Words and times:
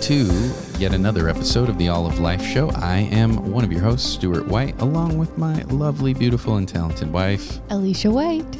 to 0.00 0.52
yet 0.78 0.94
another 0.94 1.28
episode 1.28 1.68
of 1.68 1.76
the 1.76 1.88
All 1.88 2.06
of 2.06 2.20
Life 2.20 2.42
Show. 2.42 2.70
I 2.70 2.98
am 2.98 3.50
one 3.50 3.64
of 3.64 3.72
your 3.72 3.82
hosts, 3.82 4.08
Stuart 4.08 4.46
White, 4.46 4.80
along 4.80 5.18
with 5.18 5.36
my 5.36 5.62
lovely, 5.64 6.14
beautiful, 6.14 6.56
and 6.56 6.68
talented 6.68 7.12
wife. 7.12 7.58
Alicia 7.70 8.10
White. 8.10 8.56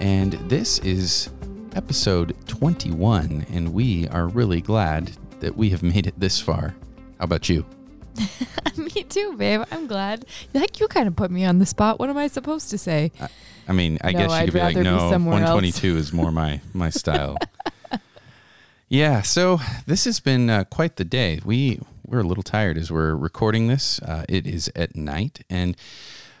And 0.00 0.32
this 0.48 0.78
is 0.80 1.30
episode 1.76 2.34
21, 2.48 3.46
and 3.52 3.72
we 3.72 4.08
are 4.08 4.26
really 4.28 4.60
glad 4.60 5.12
that 5.40 5.56
we 5.56 5.70
have 5.70 5.82
made 5.84 6.06
it 6.06 6.18
this 6.18 6.40
far. 6.40 6.74
How 7.18 7.24
about 7.24 7.48
you? 7.48 7.64
me 8.76 9.04
too, 9.04 9.36
babe. 9.36 9.62
I'm 9.70 9.86
glad. 9.86 10.24
Like 10.54 10.80
you 10.80 10.88
kind 10.88 11.06
of 11.06 11.14
put 11.14 11.30
me 11.30 11.44
on 11.44 11.58
the 11.58 11.66
spot. 11.66 11.98
What 12.00 12.10
am 12.10 12.16
I 12.16 12.26
supposed 12.26 12.70
to 12.70 12.78
say? 12.78 13.12
I 13.68 13.72
mean, 13.72 13.98
I 14.02 14.10
No, 14.12 14.18
guess 14.18 14.40
you 14.40 14.44
could 14.46 14.54
be 14.54 14.60
like, 14.60 14.76
no, 14.76 15.10
somewhere 15.10 15.34
else." 15.34 15.54
122 15.54 15.96
is 15.96 16.12
more 16.12 16.32
my 16.32 16.60
my 16.74 16.90
style. 16.90 17.36
Yeah, 18.90 19.22
so 19.22 19.58
this 19.86 20.04
has 20.04 20.20
been 20.20 20.50
uh, 20.50 20.64
quite 20.64 20.96
the 20.96 21.04
day. 21.04 21.40
We 21.44 21.80
we're 22.04 22.20
a 22.20 22.24
little 22.24 22.42
tired 22.42 22.76
as 22.76 22.90
we're 22.90 23.14
recording 23.14 23.68
this. 23.68 24.00
Uh, 24.02 24.24
it 24.28 24.46
is 24.46 24.70
at 24.74 24.96
night, 24.96 25.44
and 25.48 25.76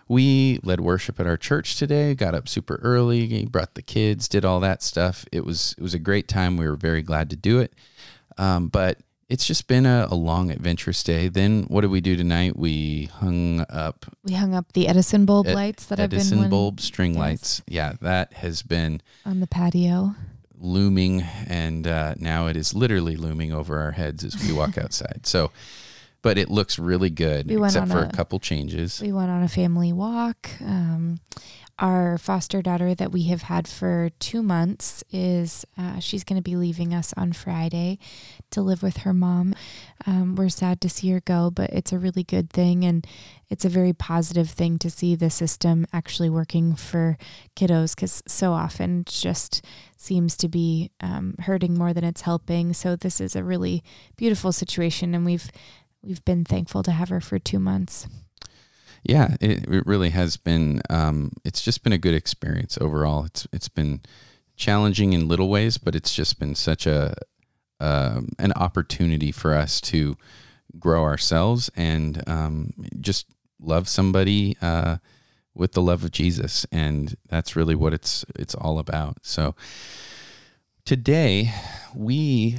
we 0.08 0.58
led 0.64 0.80
worship 0.80 1.20
at 1.20 1.26
our 1.28 1.36
church 1.36 1.76
today. 1.76 2.14
Got 2.16 2.34
up 2.34 2.48
super 2.48 2.80
early, 2.82 3.46
brought 3.46 3.74
the 3.74 3.82
kids, 3.82 4.26
did 4.28 4.44
all 4.44 4.58
that 4.60 4.82
stuff. 4.82 5.24
It 5.30 5.44
was 5.44 5.74
it 5.78 5.82
was 5.82 5.94
a 5.94 5.98
great 6.00 6.26
time. 6.26 6.56
We 6.56 6.68
were 6.68 6.76
very 6.76 7.02
glad 7.02 7.30
to 7.30 7.36
do 7.36 7.60
it. 7.60 7.72
Um, 8.36 8.66
but 8.68 8.98
it's 9.28 9.46
just 9.46 9.68
been 9.68 9.86
a, 9.86 10.08
a 10.10 10.16
long, 10.16 10.50
adventurous 10.50 11.04
day. 11.04 11.28
Then 11.28 11.64
what 11.68 11.82
did 11.82 11.90
we 11.92 12.00
do 12.00 12.16
tonight? 12.16 12.56
We 12.56 13.04
hung 13.20 13.64
up 13.70 14.06
We 14.24 14.34
hung 14.34 14.56
up 14.56 14.72
the 14.72 14.88
Edison 14.88 15.24
bulb 15.24 15.46
Ed- 15.46 15.54
lights 15.54 15.86
that 15.86 16.00
Edison 16.00 16.02
I've 16.02 16.10
been 16.10 16.18
Edison 16.38 16.50
bulb 16.50 16.80
string 16.80 17.12
Yes. 17.12 17.18
lights. 17.20 17.62
Yeah, 17.68 17.92
that 18.00 18.32
has 18.32 18.62
been 18.62 19.02
on 19.24 19.38
the 19.38 19.46
patio. 19.46 20.16
Looming, 20.60 21.22
and 21.46 21.86
uh, 21.86 22.14
now 22.18 22.46
it 22.46 22.56
is 22.56 22.74
literally 22.74 23.16
looming 23.16 23.52
over 23.52 23.78
our 23.78 23.90
heads 23.92 24.24
as 24.24 24.36
we 24.46 24.52
walk 24.52 24.76
outside. 24.84 25.26
So, 25.26 25.50
but 26.22 26.36
it 26.38 26.50
looks 26.50 26.78
really 26.78 27.10
good, 27.10 27.48
We 27.48 27.56
except 27.64 27.88
for 27.90 27.98
a, 28.04 28.08
a- 28.08 28.12
couple 28.12 28.38
changes. 28.40 29.00
We 29.00 29.12
went 29.12 29.30
on 29.30 29.42
a 29.42 29.48
family 29.48 29.92
walk. 29.92 30.50
Um, 30.60 31.20
our 31.80 32.18
foster 32.18 32.60
daughter 32.60 32.94
that 32.94 33.10
we 33.10 33.24
have 33.24 33.42
had 33.42 33.66
for 33.66 34.10
two 34.18 34.42
months 34.42 35.02
is 35.10 35.64
uh, 35.78 35.98
she's 35.98 36.24
going 36.24 36.36
to 36.36 36.42
be 36.42 36.54
leaving 36.54 36.92
us 36.92 37.14
on 37.16 37.32
Friday 37.32 37.98
to 38.50 38.60
live 38.60 38.82
with 38.82 38.98
her 38.98 39.14
mom. 39.14 39.54
Um, 40.06 40.36
we're 40.36 40.50
sad 40.50 40.82
to 40.82 40.90
see 40.90 41.10
her 41.10 41.20
go, 41.20 41.50
but 41.50 41.70
it's 41.70 41.92
a 41.92 41.98
really 41.98 42.22
good 42.22 42.50
thing, 42.50 42.84
and 42.84 43.06
it's 43.48 43.64
a 43.64 43.70
very 43.70 43.94
positive 43.94 44.50
thing 44.50 44.78
to 44.78 44.90
see 44.90 45.14
the 45.14 45.30
system 45.30 45.86
actually 45.90 46.28
working 46.28 46.74
for 46.74 47.16
kiddos 47.56 47.96
because 47.96 48.22
so 48.28 48.52
often 48.52 49.00
it 49.00 49.06
just 49.06 49.64
seems 49.96 50.36
to 50.36 50.48
be 50.48 50.90
um, 51.00 51.34
hurting 51.40 51.78
more 51.78 51.94
than 51.94 52.04
it's 52.04 52.22
helping. 52.22 52.74
So 52.74 52.94
this 52.94 53.22
is 53.22 53.34
a 53.34 53.42
really 53.42 53.82
beautiful 54.16 54.52
situation, 54.52 55.14
and 55.14 55.24
we've 55.24 55.50
we've 56.02 56.24
been 56.26 56.44
thankful 56.44 56.82
to 56.82 56.92
have 56.92 57.08
her 57.08 57.22
for 57.22 57.38
two 57.38 57.58
months. 57.58 58.06
Yeah, 59.02 59.36
it, 59.40 59.68
it 59.68 59.86
really 59.86 60.10
has 60.10 60.36
been. 60.36 60.82
Um, 60.90 61.32
it's 61.44 61.62
just 61.62 61.82
been 61.82 61.92
a 61.92 61.98
good 61.98 62.14
experience 62.14 62.78
overall. 62.80 63.24
It's 63.24 63.46
it's 63.52 63.68
been 63.68 64.00
challenging 64.56 65.12
in 65.14 65.28
little 65.28 65.48
ways, 65.48 65.78
but 65.78 65.94
it's 65.94 66.14
just 66.14 66.38
been 66.38 66.54
such 66.54 66.86
a 66.86 67.14
um, 67.80 68.28
an 68.38 68.52
opportunity 68.52 69.32
for 69.32 69.54
us 69.54 69.80
to 69.80 70.16
grow 70.78 71.02
ourselves 71.02 71.70
and 71.74 72.22
um, 72.28 72.72
just 73.00 73.26
love 73.58 73.88
somebody 73.88 74.56
uh, 74.60 74.98
with 75.54 75.72
the 75.72 75.82
love 75.82 76.04
of 76.04 76.12
Jesus, 76.12 76.66
and 76.70 77.16
that's 77.28 77.56
really 77.56 77.74
what 77.74 77.94
it's 77.94 78.24
it's 78.36 78.54
all 78.54 78.78
about. 78.78 79.18
So 79.22 79.54
today 80.84 81.52
we 81.94 82.58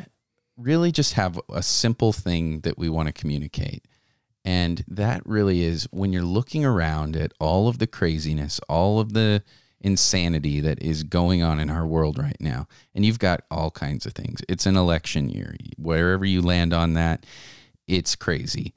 really 0.58 0.92
just 0.92 1.14
have 1.14 1.40
a 1.54 1.64
simple 1.64 2.14
thing 2.14 2.62
that 2.62 2.78
we 2.78 2.90
want 2.90 3.08
to 3.08 3.14
communicate. 3.14 3.86
And 4.44 4.84
that 4.88 5.22
really 5.26 5.62
is 5.62 5.88
when 5.92 6.12
you're 6.12 6.24
looking 6.24 6.66
around 6.66 7.16
at 7.16 7.32
all 7.40 7.68
of 7.68 7.78
the 7.78 7.88
craziness, 7.88 8.60
all 8.68 9.00
of 9.00 9.14
the 9.14 9.44
insanity 9.80 10.60
that 10.62 10.82
is 10.82 11.04
going 11.04 11.44
on 11.44 11.60
in 11.60 11.70
our 11.70 11.86
world 11.86 12.18
right 12.18 12.40
now. 12.40 12.68
And 12.96 13.06
you've 13.06 13.20
got 13.20 13.44
all 13.52 13.72
kinds 13.72 14.06
of 14.06 14.14
things. 14.14 14.42
It's 14.48 14.66
an 14.66 14.76
election 14.76 15.30
year. 15.30 15.56
Wherever 15.78 16.26
you 16.26 16.42
land 16.42 16.74
on 16.74 16.94
that, 16.94 17.26
it's 17.88 18.16
crazy. 18.16 18.74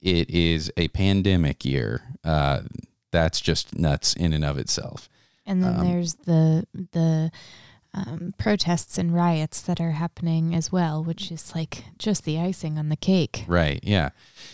It 0.00 0.30
is 0.30 0.70
a 0.76 0.88
pandemic 0.88 1.64
year. 1.64 2.02
Uh, 2.24 2.62
that's 3.10 3.40
just 3.40 3.78
nuts 3.78 4.14
in 4.14 4.32
and 4.32 4.44
of 4.44 4.58
itself. 4.58 5.08
And 5.46 5.62
then 5.62 5.80
Um, 5.80 5.86
there's 5.86 6.14
the 6.14 6.66
the 6.92 7.30
um, 7.96 8.34
protests 8.38 8.98
and 8.98 9.14
riots 9.14 9.60
that 9.62 9.80
are 9.80 9.92
happening 9.92 10.54
as 10.54 10.70
well, 10.70 11.02
which 11.02 11.32
is 11.32 11.54
like 11.54 11.84
just 11.98 12.24
the 12.24 12.38
icing 12.38 12.78
on 12.78 12.90
the 12.90 12.96
cake. 12.96 13.44
Right. 13.48 13.80
Yeah. 13.82 14.10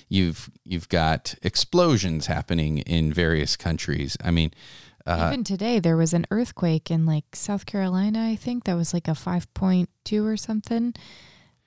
You've 0.09 0.51
you've 0.65 0.89
got 0.89 1.35
explosions 1.43 2.27
happening 2.27 2.79
in 2.79 3.13
various 3.13 3.57
countries. 3.57 4.17
I 4.25 4.31
mean, 4.31 4.53
uh, 5.07 5.31
Even 5.33 5.45
today, 5.45 5.81
there 5.81 5.97
was 5.97 6.15
an 6.15 6.27
earthquake 6.31 6.91
in 6.91 7.05
like 7.05 7.25
South 7.35 7.67
Carolina. 7.67 8.25
I 8.25 8.37
think 8.37 8.65
that 8.65 8.77
was 8.77 8.95
like 8.95 9.09
a 9.09 9.15
five 9.15 9.53
point 9.55 9.91
two 10.05 10.25
or 10.25 10.37
something. 10.37 10.95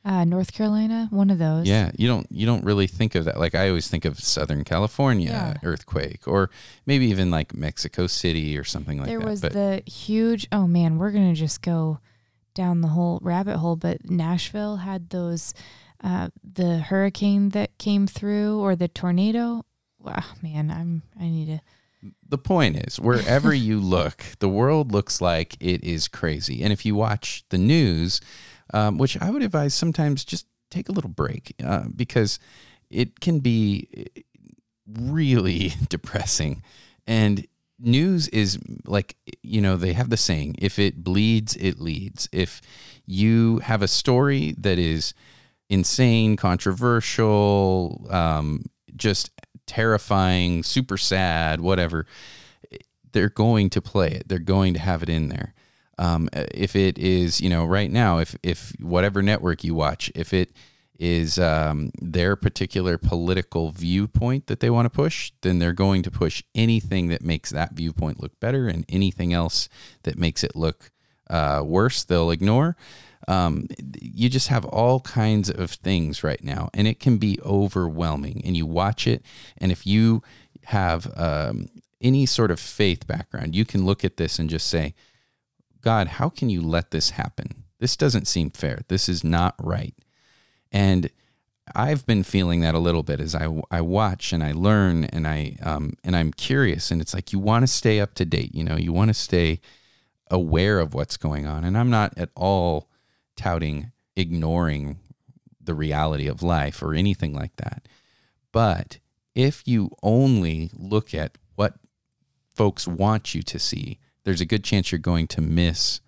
Uh, 0.05 0.23
North 0.23 0.53
Carolina, 0.53 1.07
one 1.09 1.31
of 1.31 1.39
those. 1.39 1.65
Yeah, 1.67 1.89
you 1.97 2.07
don't 2.07 2.27
you 2.29 2.45
don't 2.45 2.63
really 2.63 2.85
think 2.85 3.15
of 3.15 3.25
that. 3.25 3.39
Like 3.39 3.55
I 3.55 3.69
always 3.69 3.87
think 3.87 4.05
of 4.05 4.19
Southern 4.19 4.63
California 4.63 5.29
Yeah. 5.31 5.53
earthquake, 5.67 6.27
or 6.27 6.51
maybe 6.85 7.07
even 7.07 7.31
like 7.31 7.55
Mexico 7.55 8.05
City 8.05 8.55
or 8.55 8.63
something 8.63 8.99
like 8.99 9.07
there 9.07 9.17
that. 9.17 9.23
There 9.25 9.31
was 9.31 9.41
but 9.41 9.53
the 9.53 9.81
huge. 9.87 10.47
Oh 10.51 10.67
man, 10.67 10.99
we're 10.99 11.09
gonna 11.11 11.33
just 11.33 11.63
go 11.63 11.99
down 12.53 12.81
the 12.81 12.89
whole 12.89 13.17
rabbit 13.23 13.57
hole. 13.57 13.75
But 13.75 14.07
Nashville 14.07 14.77
had 14.77 15.09
those, 15.09 15.55
uh, 16.03 16.29
the 16.43 16.77
hurricane 16.77 17.49
that 17.49 17.75
came 17.79 18.05
through 18.05 18.59
or 18.59 18.75
the 18.75 18.87
tornado. 18.87 19.65
Wow, 19.97 20.23
man, 20.43 20.69
I'm 20.69 21.01
I 21.19 21.23
need 21.29 21.47
to. 21.47 21.61
the 22.29 22.37
point 22.37 22.75
is, 22.87 22.99
wherever 22.99 23.55
you 23.55 23.79
look, 23.79 24.23
the 24.37 24.49
world 24.49 24.91
looks 24.91 25.19
like 25.19 25.55
it 25.59 25.83
is 25.83 26.07
crazy. 26.07 26.61
And 26.61 26.71
if 26.71 26.85
you 26.85 26.93
watch 26.93 27.43
the 27.49 27.57
news, 27.57 28.21
um, 28.73 28.97
which 28.97 29.19
I 29.21 29.29
would 29.29 29.43
advise 29.43 29.73
sometimes 29.73 30.25
just 30.25 30.47
take 30.71 30.89
a 30.89 30.91
little 30.91 31.09
break 31.09 31.53
uh, 31.63 31.83
because 31.95 32.39
it 32.89 33.19
can 33.19 33.39
be 33.39 33.87
really 34.87 35.73
depressing. 35.89 36.63
And 37.07 37.45
news 37.79 38.27
is 38.29 38.59
like, 38.85 39.15
you 39.43 39.61
know, 39.61 39.75
they 39.77 39.93
have 39.93 40.09
the 40.09 40.17
saying 40.17 40.55
if 40.59 40.79
it 40.79 41.03
bleeds, 41.03 41.55
it 41.55 41.79
leads. 41.79 42.29
If 42.31 42.61
you 43.05 43.59
have 43.59 43.81
a 43.81 43.87
story 43.87 44.55
that 44.57 44.79
is 44.79 45.13
insane, 45.69 46.35
controversial, 46.35 48.07
um, 48.09 48.65
just 48.95 49.31
terrifying, 49.67 50.63
super 50.63 50.97
sad, 50.97 51.59
whatever, 51.59 52.05
they're 53.11 53.29
going 53.29 53.69
to 53.71 53.81
play 53.81 54.11
it. 54.11 54.27
They're 54.27 54.39
going 54.39 54.73
to 54.73 54.79
have 54.79 55.03
it 55.03 55.09
in 55.09 55.29
there. 55.29 55.53
Um, 55.97 56.29
if 56.33 56.75
it 56.75 56.97
is, 56.97 57.39
you 57.39 57.49
know, 57.49 57.65
right 57.65 57.91
now, 57.91 58.19
if 58.19 58.35
if 58.43 58.73
whatever 58.79 59.21
network 59.21 59.63
you 59.63 59.73
watch, 59.73 60.11
if 60.15 60.33
it 60.33 60.51
is 60.97 61.37
um, 61.39 61.91
their 62.01 62.35
particular 62.35 62.97
political 62.97 63.71
viewpoint 63.71 64.47
that 64.47 64.59
they 64.59 64.69
want 64.69 64.85
to 64.85 64.89
push, 64.89 65.31
then 65.41 65.59
they're 65.59 65.73
going 65.73 66.03
to 66.03 66.11
push 66.11 66.41
anything 66.53 67.09
that 67.09 67.21
makes 67.21 67.49
that 67.49 67.73
viewpoint 67.73 68.21
look 68.21 68.39
better, 68.39 68.67
and 68.67 68.85
anything 68.89 69.33
else 69.33 69.69
that 70.03 70.17
makes 70.17 70.43
it 70.43 70.55
look 70.55 70.91
uh, 71.29 71.61
worse, 71.65 72.03
they'll 72.03 72.31
ignore. 72.31 72.75
Um, 73.27 73.67
you 73.99 74.29
just 74.29 74.49
have 74.49 74.65
all 74.65 74.99
kinds 74.99 75.49
of 75.49 75.71
things 75.71 76.23
right 76.23 76.43
now, 76.43 76.69
and 76.73 76.87
it 76.87 76.99
can 76.99 77.17
be 77.17 77.39
overwhelming. 77.43 78.41
And 78.45 78.55
you 78.55 78.65
watch 78.65 79.07
it, 79.07 79.23
and 79.57 79.71
if 79.71 79.87
you 79.87 80.21
have 80.65 81.11
um, 81.17 81.67
any 82.01 82.25
sort 82.25 82.51
of 82.51 82.59
faith 82.59 83.07
background, 83.07 83.55
you 83.55 83.65
can 83.65 83.85
look 83.85 84.05
at 84.05 84.17
this 84.17 84.39
and 84.39 84.49
just 84.49 84.67
say, 84.67 84.93
God, 85.85 86.07
how 86.07 86.29
can 86.29 86.49
you 86.49 86.63
let 86.63 86.89
this 86.89 87.11
happen? 87.11 87.63
This 87.77 87.95
doesn't 87.95 88.27
seem 88.27 88.49
fair. 88.49 88.79
This 88.87 89.07
is 89.07 89.23
not 89.23 89.53
right. 89.59 89.93
And 90.71 91.11
I've 91.75 92.07
been 92.07 92.23
feeling 92.23 92.61
that 92.61 92.73
a 92.73 92.79
little 92.79 93.03
bit 93.03 93.19
as 93.19 93.35
I, 93.35 93.61
I 93.69 93.81
watch 93.81 94.33
and 94.33 94.43
I 94.43 94.51
learn 94.51 95.03
and 95.03 95.27
I 95.27 95.57
um, 95.61 95.93
and 96.03 96.15
I'm 96.15 96.33
curious 96.33 96.89
and 96.89 97.01
it's 97.01 97.13
like 97.13 97.31
you 97.31 97.37
want 97.37 97.61
to 97.61 97.67
stay 97.67 97.99
up 97.99 98.15
to 98.15 98.25
date. 98.25 98.55
You 98.55 98.63
know, 98.63 98.77
you 98.77 98.93
want 98.93 99.09
to 99.09 99.13
stay 99.13 99.61
aware 100.31 100.79
of 100.79 100.95
what's 100.95 101.17
going 101.17 101.45
on. 101.45 101.63
And 101.63 101.77
I'm 101.77 101.91
not 101.91 102.17
at 102.17 102.29
all 102.35 102.89
touting 103.35 103.91
ignoring 104.15 104.97
the 105.61 105.75
reality 105.75 106.27
of 106.27 106.41
life 106.41 106.81
or 106.81 106.95
anything 106.95 107.35
like 107.35 107.55
that. 107.57 107.87
But 108.51 108.97
if 109.35 109.67
you 109.67 109.91
only 110.01 110.71
look 110.73 111.13
at 111.13 111.37
what 111.53 111.75
folks 112.55 112.87
want 112.87 113.35
you 113.35 113.43
to 113.43 113.59
see, 113.59 113.99
there's 114.25 114.41
a 114.41 114.45
good 114.45 114.63
chance 114.63 114.91
you're 114.91 114.99
going 114.99 115.27
to 115.27 115.41
miss 115.41 116.01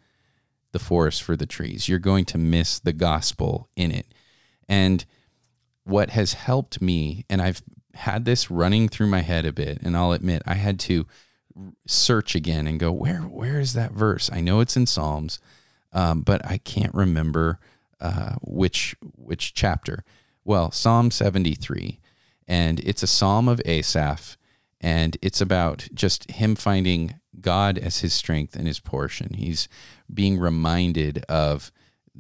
the 0.74 0.80
forest 0.80 1.24
for 1.24 1.38
the 1.38 1.46
trees. 1.46 1.88
You're 1.88 2.00
going 2.00 2.26
to 2.26 2.38
miss 2.38 2.80
the 2.80 2.94
gospel 2.94 3.70
in 3.76 3.92
it. 3.92 4.08
And 4.68 5.06
what 5.86 6.10
has 6.10 6.34
helped 6.34 6.82
me, 6.82 7.26
and 7.30 7.42
I've 7.42 7.62
had 7.94 8.26
this 8.26 8.52
running 8.52 8.90
through 8.90 9.08
my 9.08 9.22
head 9.22 9.46
a 9.46 9.54
bit, 9.54 9.82
and 9.82 9.96
I'll 9.96 10.12
admit 10.12 10.42
I 10.46 10.56
had 10.56 10.80
to 10.82 11.08
search 11.86 12.36
again 12.36 12.68
and 12.68 12.80
go, 12.80 12.92
where 12.92 13.22
where 13.22 13.60
is 13.60 13.74
that 13.74 13.92
verse? 13.92 14.30
I 14.32 14.42
know 14.42 14.60
it's 14.60 14.76
in 14.76 14.86
Psalms, 14.86 15.40
um, 15.94 16.22
but 16.22 16.46
I 16.46 16.58
can't 16.58 16.94
remember 16.94 17.60
uh, 18.00 18.36
which 18.42 18.96
which 19.16 19.54
chapter? 19.54 20.04
Well, 20.44 20.72
Psalm 20.72 21.12
73, 21.12 22.00
and 22.48 22.80
it's 22.82 23.04
a 23.04 23.08
psalm 23.08 23.48
of 23.48 23.62
Asaph, 23.66 24.38
and 24.80 25.18
it's 25.22 25.42
about 25.42 25.88
just 25.94 26.30
him 26.32 26.56
finding 26.56 27.16
God 27.42 27.78
as 27.78 28.00
his 28.00 28.14
strength 28.14 28.56
and 28.56 28.68
his 28.68 28.80
portion. 28.80 29.34
He's 29.34 29.68
being 30.14 30.40
reminded 30.40 31.24
of 31.30 31.72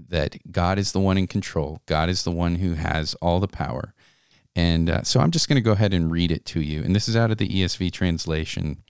that 0.10 0.52
God 0.52 0.78
is 0.78 0.92
the 0.92 1.00
one 1.00 1.18
in 1.18 1.28
control. 1.28 1.81
God 1.86 2.10
is 2.10 2.24
the 2.24 2.31
one 2.31 2.56
who 2.56 2.74
has 2.74 3.16
all 3.16 3.40
the 3.40 3.48
power. 3.48 3.94
And 4.56 4.90
uh, 4.90 5.04
so 5.04 5.19
I'm 5.19 5.31
just 5.31 5.48
going 5.48 5.58
to 5.58 5.62
go 5.62 5.74
ahead 5.74 5.94
and 5.94 6.12
read 6.12 6.31
it 6.31 6.46
to 6.46 6.62
you. 6.62 6.84
And 6.84 6.96
this 6.96 7.08
is 7.08 7.16
out 7.16 7.31
of 7.31 7.38
the 7.38 7.48
ESV 7.48 7.92
translation. 7.92 8.84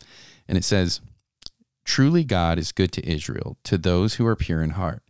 And 0.48 0.58
it 0.58 0.64
says, 0.64 1.02
Truly 1.84 2.24
God 2.24 2.58
is 2.58 2.72
good 2.72 2.92
to 2.94 3.10
Israel, 3.10 3.58
to 3.64 3.78
those 3.78 4.16
who 4.16 4.26
are 4.26 4.36
pure 4.36 4.62
in 4.62 4.72
heart. 4.72 5.04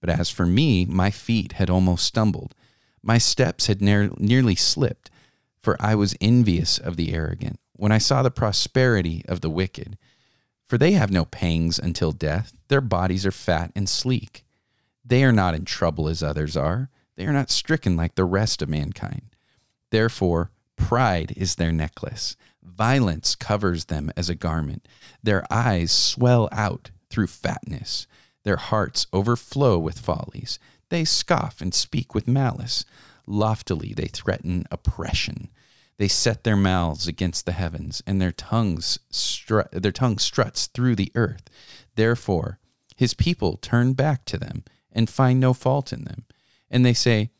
But 0.00 0.10
as 0.10 0.30
for 0.30 0.46
me, 0.46 0.84
my 0.84 1.10
feet 1.10 1.52
had 1.52 1.70
almost 1.70 2.06
stumbled. 2.06 2.54
My 3.02 3.18
steps 3.18 3.66
had 3.66 3.82
ne- 3.82 4.10
nearly 4.16 4.54
slipped, 4.54 5.10
for 5.60 5.76
I 5.80 5.94
was 5.94 6.16
envious 6.20 6.78
of 6.78 6.96
the 6.96 7.12
arrogant 7.12 7.58
when 7.72 7.92
I 7.92 7.98
saw 7.98 8.22
the 8.22 8.30
prosperity 8.30 9.24
of 9.26 9.40
the 9.40 9.50
wicked. 9.50 9.96
For 10.70 10.78
they 10.78 10.92
have 10.92 11.10
no 11.10 11.24
pangs 11.24 11.80
until 11.80 12.12
death, 12.12 12.52
their 12.68 12.80
bodies 12.80 13.26
are 13.26 13.32
fat 13.32 13.72
and 13.74 13.88
sleek. 13.88 14.44
They 15.04 15.24
are 15.24 15.32
not 15.32 15.56
in 15.56 15.64
trouble 15.64 16.08
as 16.08 16.22
others 16.22 16.56
are, 16.56 16.90
they 17.16 17.26
are 17.26 17.32
not 17.32 17.50
stricken 17.50 17.96
like 17.96 18.14
the 18.14 18.24
rest 18.24 18.62
of 18.62 18.68
mankind. 18.68 19.34
Therefore, 19.90 20.52
pride 20.76 21.32
is 21.36 21.56
their 21.56 21.72
necklace, 21.72 22.36
violence 22.62 23.34
covers 23.34 23.86
them 23.86 24.12
as 24.16 24.28
a 24.28 24.36
garment. 24.36 24.86
Their 25.24 25.44
eyes 25.52 25.90
swell 25.90 26.48
out 26.52 26.92
through 27.08 27.26
fatness, 27.26 28.06
their 28.44 28.54
hearts 28.54 29.08
overflow 29.12 29.76
with 29.76 29.98
follies. 29.98 30.60
They 30.88 31.04
scoff 31.04 31.60
and 31.60 31.74
speak 31.74 32.14
with 32.14 32.28
malice. 32.28 32.84
Loftily 33.26 33.92
they 33.92 34.06
threaten 34.06 34.66
oppression. 34.70 35.50
They 36.00 36.08
set 36.08 36.44
their 36.44 36.56
mouths 36.56 37.06
against 37.06 37.44
the 37.44 37.52
heavens, 37.52 38.02
and 38.06 38.22
their 38.22 38.32
tongues 38.32 38.98
their 39.70 39.92
tongue 39.92 40.16
struts 40.16 40.66
through 40.66 40.96
the 40.96 41.12
earth. 41.14 41.50
Therefore, 41.94 42.58
his 42.96 43.12
people 43.12 43.58
turn 43.58 43.92
back 43.92 44.24
to 44.24 44.38
them 44.38 44.64
and 44.90 45.10
find 45.10 45.38
no 45.38 45.52
fault 45.52 45.92
in 45.92 46.04
them. 46.04 46.24
And 46.70 46.86
they 46.86 46.94
say, 46.94 47.32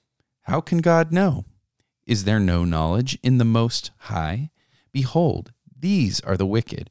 How 0.42 0.60
can 0.60 0.82
God 0.82 1.10
know? 1.10 1.46
Is 2.06 2.24
there 2.24 2.38
no 2.38 2.66
knowledge 2.66 3.16
in 3.22 3.38
the 3.38 3.46
Most 3.46 3.92
High? 3.96 4.50
Behold, 4.92 5.52
these 5.74 6.20
are 6.20 6.36
the 6.36 6.44
wicked. 6.44 6.90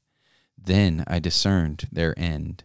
Then 0.63 1.03
I 1.07 1.19
discerned 1.19 1.87
their 1.91 2.17
end. 2.17 2.63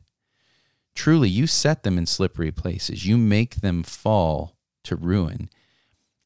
Truly, 0.94 1.28
you 1.28 1.46
set 1.46 1.82
them 1.82 1.98
in 1.98 2.06
slippery 2.06 2.52
places. 2.52 3.06
You 3.06 3.16
make 3.16 3.56
them 3.56 3.82
fall 3.82 4.56
to 4.84 4.96
ruin. 4.96 5.50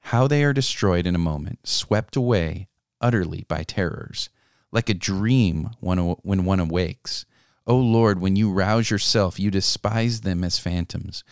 How 0.01 0.27
they 0.27 0.45
are 0.45 0.53
destroyed 0.53 1.07
in 1.07 1.15
a 1.15 1.19
moment, 1.19 1.61
swept 1.65 2.17
away 2.17 2.69
utterly 3.01 3.45
by 3.49 3.63
terrors, 3.63 4.31
like 4.73 4.89
a 4.89 4.95
dream 4.95 5.71
when 5.81 5.99
one 5.99 6.61
awakes. 6.61 7.25
O 7.67 7.77
Lord, 7.77 8.21
when 8.21 8.37
you 8.37 8.51
rouse 8.51 8.91
yourself, 8.91 9.39
you 9.39 9.51
despise 9.51 10.23
them 10.23 10.43
as 10.43 10.59
phantoms. 10.59 11.23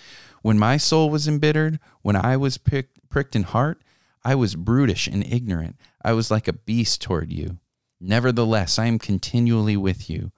When 0.42 0.58
my 0.58 0.76
soul 0.76 1.10
was 1.10 1.26
embittered, 1.26 1.80
when 2.02 2.16
I 2.16 2.36
was 2.36 2.58
pricked, 2.58 3.34
in 3.34 3.42
heart, 3.42 3.82
I 4.24 4.34
was 4.34 4.54
brutish 4.54 5.06
and 5.06 5.24
ignorant. 5.24 5.76
I 6.04 6.12
was 6.12 6.30
like 6.30 6.46
a 6.46 6.52
beast 6.52 7.00
toward 7.00 7.32
you. 7.32 7.58
Nevertheless, 8.00 8.78
I 8.78 8.86
am 8.86 8.98
continually 8.98 9.76
with 9.76 10.08
you. 10.08 10.32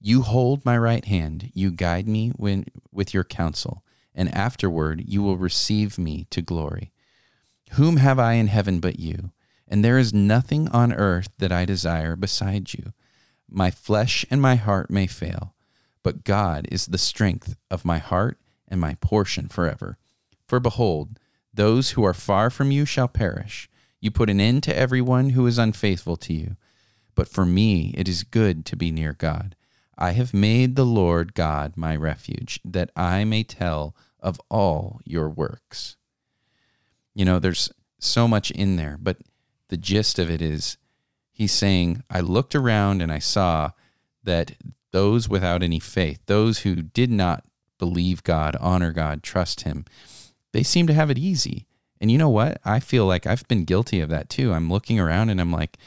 You 0.00 0.22
hold 0.22 0.64
my 0.64 0.78
right 0.78 1.04
hand, 1.04 1.50
you 1.54 1.70
guide 1.70 2.06
me 2.08 2.30
when, 2.36 2.66
with 2.92 3.12
your 3.12 3.24
counsel, 3.24 3.82
and 4.14 4.32
afterward 4.34 5.04
you 5.06 5.22
will 5.22 5.36
receive 5.36 5.98
me 5.98 6.26
to 6.30 6.40
glory. 6.40 6.92
Whom 7.72 7.98
have 7.98 8.18
I 8.18 8.34
in 8.34 8.46
heaven 8.46 8.80
but 8.80 8.98
you? 8.98 9.32
And 9.66 9.84
there 9.84 9.98
is 9.98 10.14
nothing 10.14 10.68
on 10.68 10.92
earth 10.92 11.28
that 11.38 11.52
I 11.52 11.64
desire 11.64 12.16
beside 12.16 12.72
you. 12.72 12.92
My 13.50 13.70
flesh 13.70 14.24
and 14.30 14.40
my 14.40 14.54
heart 14.54 14.90
may 14.90 15.06
fail, 15.06 15.54
but 16.02 16.24
God 16.24 16.66
is 16.70 16.86
the 16.86 16.98
strength 16.98 17.56
of 17.70 17.84
my 17.84 17.98
heart 17.98 18.38
and 18.66 18.80
my 18.80 18.94
portion 19.00 19.48
forever. 19.48 19.98
For 20.46 20.60
behold, 20.60 21.18
those 21.52 21.90
who 21.90 22.04
are 22.04 22.14
far 22.14 22.50
from 22.50 22.70
you 22.70 22.84
shall 22.84 23.08
perish. 23.08 23.68
You 24.00 24.10
put 24.10 24.30
an 24.30 24.40
end 24.40 24.62
to 24.64 24.76
everyone 24.76 25.30
who 25.30 25.46
is 25.46 25.58
unfaithful 25.58 26.16
to 26.18 26.32
you. 26.32 26.56
But 27.14 27.28
for 27.28 27.44
me 27.44 27.94
it 27.96 28.08
is 28.08 28.22
good 28.22 28.64
to 28.66 28.76
be 28.76 28.90
near 28.92 29.12
God. 29.12 29.56
I 29.96 30.12
have 30.12 30.32
made 30.32 30.76
the 30.76 30.86
Lord 30.86 31.34
God 31.34 31.76
my 31.76 31.96
refuge, 31.96 32.60
that 32.64 32.90
I 32.94 33.24
may 33.24 33.42
tell 33.42 33.96
of 34.20 34.40
all 34.48 35.00
your 35.04 35.28
works. 35.28 35.96
You 37.14 37.24
know, 37.24 37.40
there's 37.40 37.72
so 37.98 38.28
much 38.28 38.52
in 38.52 38.76
there, 38.76 38.96
but 39.00 39.18
the 39.68 39.76
gist 39.76 40.20
of 40.20 40.30
it 40.30 40.40
is 40.40 40.76
he's 41.32 41.52
saying, 41.52 42.04
I 42.08 42.20
looked 42.20 42.54
around 42.54 43.02
and 43.02 43.10
I 43.10 43.18
saw 43.18 43.72
that 44.22 44.52
those 44.92 45.28
without 45.28 45.62
any 45.62 45.80
faith, 45.80 46.20
those 46.26 46.60
who 46.60 46.76
did 46.76 47.10
not 47.10 47.44
believe 47.78 48.22
God, 48.22 48.56
honor 48.60 48.92
God, 48.92 49.22
trust 49.22 49.62
Him, 49.62 49.84
they 50.52 50.62
seem 50.62 50.86
to 50.86 50.94
have 50.94 51.10
it 51.10 51.18
easy. 51.18 51.66
And 52.00 52.10
you 52.10 52.18
know 52.18 52.28
what? 52.28 52.60
I 52.64 52.80
feel 52.80 53.06
like 53.06 53.26
I've 53.26 53.46
been 53.48 53.64
guilty 53.64 54.00
of 54.00 54.08
that 54.10 54.28
too. 54.28 54.52
I'm 54.52 54.70
looking 54.70 55.00
around 55.00 55.30
and 55.30 55.40
I'm 55.40 55.52
like, 55.52 55.78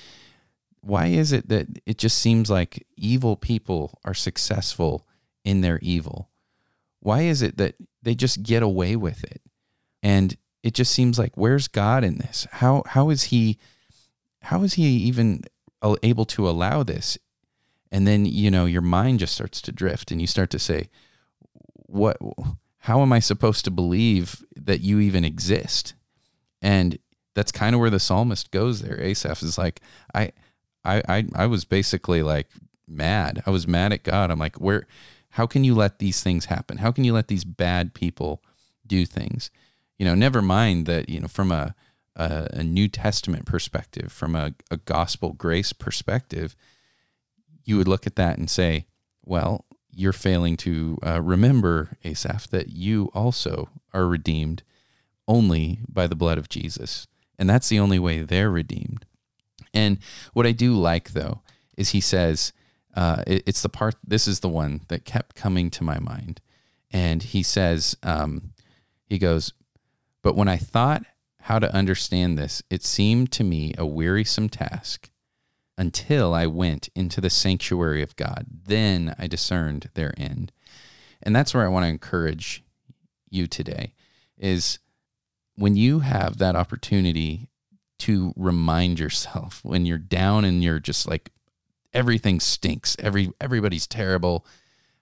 why 0.81 1.07
is 1.07 1.31
it 1.31 1.47
that 1.49 1.67
it 1.85 1.97
just 1.97 2.17
seems 2.17 2.49
like 2.49 2.85
evil 2.97 3.35
people 3.35 3.99
are 4.03 4.13
successful 4.13 5.07
in 5.45 5.61
their 5.61 5.79
evil? 5.79 6.29
Why 6.99 7.21
is 7.21 7.41
it 7.41 7.57
that 7.57 7.75
they 8.01 8.15
just 8.15 8.43
get 8.43 8.63
away 8.63 8.95
with 8.95 9.23
it? 9.23 9.41
And 10.03 10.35
it 10.63 10.73
just 10.73 10.91
seems 10.91 11.17
like 11.17 11.31
where's 11.35 11.67
God 11.67 12.03
in 12.03 12.17
this? 12.17 12.47
How 12.51 12.83
how 12.85 13.09
is 13.09 13.23
he 13.25 13.57
how 14.41 14.63
is 14.63 14.73
he 14.73 14.83
even 14.83 15.43
able 16.03 16.25
to 16.25 16.49
allow 16.49 16.83
this? 16.83 17.17
And 17.91 18.07
then, 18.07 18.25
you 18.25 18.49
know, 18.49 18.65
your 18.65 18.81
mind 18.81 19.19
just 19.19 19.33
starts 19.33 19.61
to 19.61 19.71
drift 19.71 20.11
and 20.11 20.21
you 20.21 20.27
start 20.27 20.49
to 20.51 20.59
say, 20.59 20.89
what 21.73 22.17
how 22.79 23.01
am 23.01 23.13
I 23.13 23.19
supposed 23.19 23.65
to 23.65 23.71
believe 23.71 24.43
that 24.55 24.81
you 24.81 24.99
even 24.99 25.23
exist? 25.23 25.93
And 26.61 26.99
that's 27.33 27.51
kind 27.51 27.73
of 27.73 27.81
where 27.81 27.89
the 27.89 27.99
psalmist 27.99 28.51
goes 28.51 28.81
there. 28.81 28.99
Asaph 28.99 29.41
is 29.41 29.57
like, 29.57 29.81
I, 30.13 30.31
I, 30.83 31.01
I, 31.07 31.25
I 31.35 31.45
was 31.47 31.65
basically 31.65 32.23
like 32.23 32.47
mad. 32.87 33.41
I 33.45 33.49
was 33.49 33.67
mad 33.67 33.93
at 33.93 34.03
God. 34.03 34.31
I'm 34.31 34.39
like, 34.39 34.57
where, 34.57 34.85
how 35.31 35.47
can 35.47 35.63
you 35.63 35.73
let 35.73 35.99
these 35.99 36.21
things 36.21 36.45
happen? 36.45 36.77
How 36.77 36.91
can 36.91 37.03
you 37.03 37.13
let 37.13 37.27
these 37.27 37.45
bad 37.45 37.93
people 37.93 38.43
do 38.85 39.05
things? 39.05 39.49
You 39.97 40.05
know, 40.05 40.15
never 40.15 40.41
mind 40.41 40.87
that, 40.87 41.09
you 41.09 41.19
know, 41.19 41.27
from 41.27 41.51
a, 41.51 41.73
a, 42.15 42.47
a 42.51 42.63
New 42.63 42.87
Testament 42.87 43.45
perspective, 43.45 44.11
from 44.11 44.35
a, 44.35 44.53
a 44.69 44.77
gospel 44.77 45.33
grace 45.33 45.73
perspective, 45.73 46.55
you 47.63 47.77
would 47.77 47.87
look 47.87 48.05
at 48.05 48.15
that 48.17 48.37
and 48.37 48.49
say, 48.49 48.87
well, 49.23 49.65
you're 49.93 50.13
failing 50.13 50.57
to 50.57 50.97
uh, 51.05 51.21
remember, 51.21 51.97
Asaph, 52.03 52.47
that 52.47 52.69
you 52.69 53.09
also 53.13 53.69
are 53.93 54.07
redeemed 54.07 54.63
only 55.27 55.79
by 55.87 56.07
the 56.07 56.15
blood 56.15 56.37
of 56.37 56.49
Jesus. 56.49 57.07
And 57.37 57.49
that's 57.49 57.69
the 57.69 57.79
only 57.79 57.99
way 57.99 58.21
they're 58.21 58.51
redeemed. 58.51 59.05
And 59.73 59.99
what 60.33 60.45
I 60.45 60.51
do 60.51 60.73
like, 60.73 61.11
though, 61.11 61.41
is 61.77 61.89
he 61.89 62.01
says, 62.01 62.53
uh, 62.95 63.23
it, 63.25 63.43
it's 63.45 63.61
the 63.61 63.69
part, 63.69 63.95
this 64.05 64.27
is 64.27 64.41
the 64.41 64.49
one 64.49 64.81
that 64.89 65.05
kept 65.05 65.35
coming 65.35 65.69
to 65.71 65.83
my 65.83 65.99
mind. 65.99 66.41
And 66.91 67.23
he 67.23 67.41
says, 67.41 67.95
um, 68.03 68.51
he 69.05 69.17
goes, 69.17 69.53
But 70.21 70.35
when 70.35 70.47
I 70.47 70.57
thought 70.57 71.03
how 71.41 71.59
to 71.59 71.73
understand 71.73 72.37
this, 72.37 72.61
it 72.69 72.83
seemed 72.83 73.31
to 73.33 73.43
me 73.43 73.73
a 73.77 73.85
wearisome 73.85 74.49
task 74.49 75.09
until 75.77 76.33
I 76.33 76.47
went 76.47 76.89
into 76.95 77.21
the 77.21 77.29
sanctuary 77.29 78.03
of 78.03 78.15
God. 78.15 78.45
Then 78.65 79.15
I 79.17 79.27
discerned 79.27 79.89
their 79.93 80.13
end. 80.17 80.51
And 81.23 81.35
that's 81.35 81.53
where 81.53 81.65
I 81.65 81.69
want 81.69 81.83
to 81.85 81.89
encourage 81.89 82.63
you 83.29 83.47
today 83.47 83.93
is 84.37 84.79
when 85.55 85.75
you 85.75 85.99
have 85.99 86.37
that 86.37 86.55
opportunity 86.55 87.47
to 87.99 88.33
remind 88.35 88.99
yourself 88.99 89.59
when 89.63 89.85
you're 89.85 89.97
down 89.97 90.45
and 90.45 90.63
you're 90.63 90.79
just 90.79 91.07
like 91.07 91.31
everything 91.93 92.39
stinks, 92.39 92.95
every 92.99 93.31
everybody's 93.39 93.87
terrible. 93.87 94.45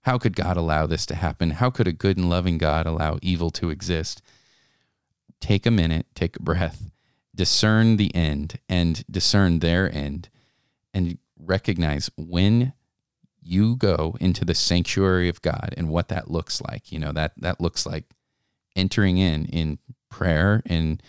How 0.04 0.18
could 0.18 0.36
God 0.36 0.56
allow 0.58 0.88
this 0.88 1.06
to 1.08 1.16
happen? 1.16 1.52
How 1.52 1.70
could 1.70 1.88
a 1.88 1.92
good 1.92 2.18
and 2.18 2.30
loving 2.30 2.58
God 2.58 2.88
allow 2.88 3.20
evil 3.22 3.52
to 3.52 3.70
exist? 3.70 4.22
take 5.40 5.66
a 5.66 5.72
minute, 5.72 6.06
take 6.16 6.38
a 6.38 6.42
breath, 6.42 6.92
discern 7.36 7.98
the 7.98 8.14
end 8.14 8.60
and 8.68 9.04
discern 9.10 9.60
their 9.60 9.94
end 9.94 10.30
and 10.94 11.18
recognize 11.38 12.10
when 12.18 12.74
you 13.42 13.76
go 13.76 14.18
into 14.20 14.44
the 14.44 14.56
sanctuary 14.56 15.30
of 15.30 15.42
God 15.42 15.74
and 15.78 15.90
what 15.90 16.10
that 16.10 16.30
looks 16.30 16.62
like. 16.62 16.92
You 16.92 17.00
know, 17.00 17.12
that 17.14 17.34
that 17.38 17.62
looks 17.62 17.86
like 17.86 18.06
entering 18.76 19.18
in 19.18 19.46
in 19.46 19.80
prayer 20.10 20.62
and 20.66 21.02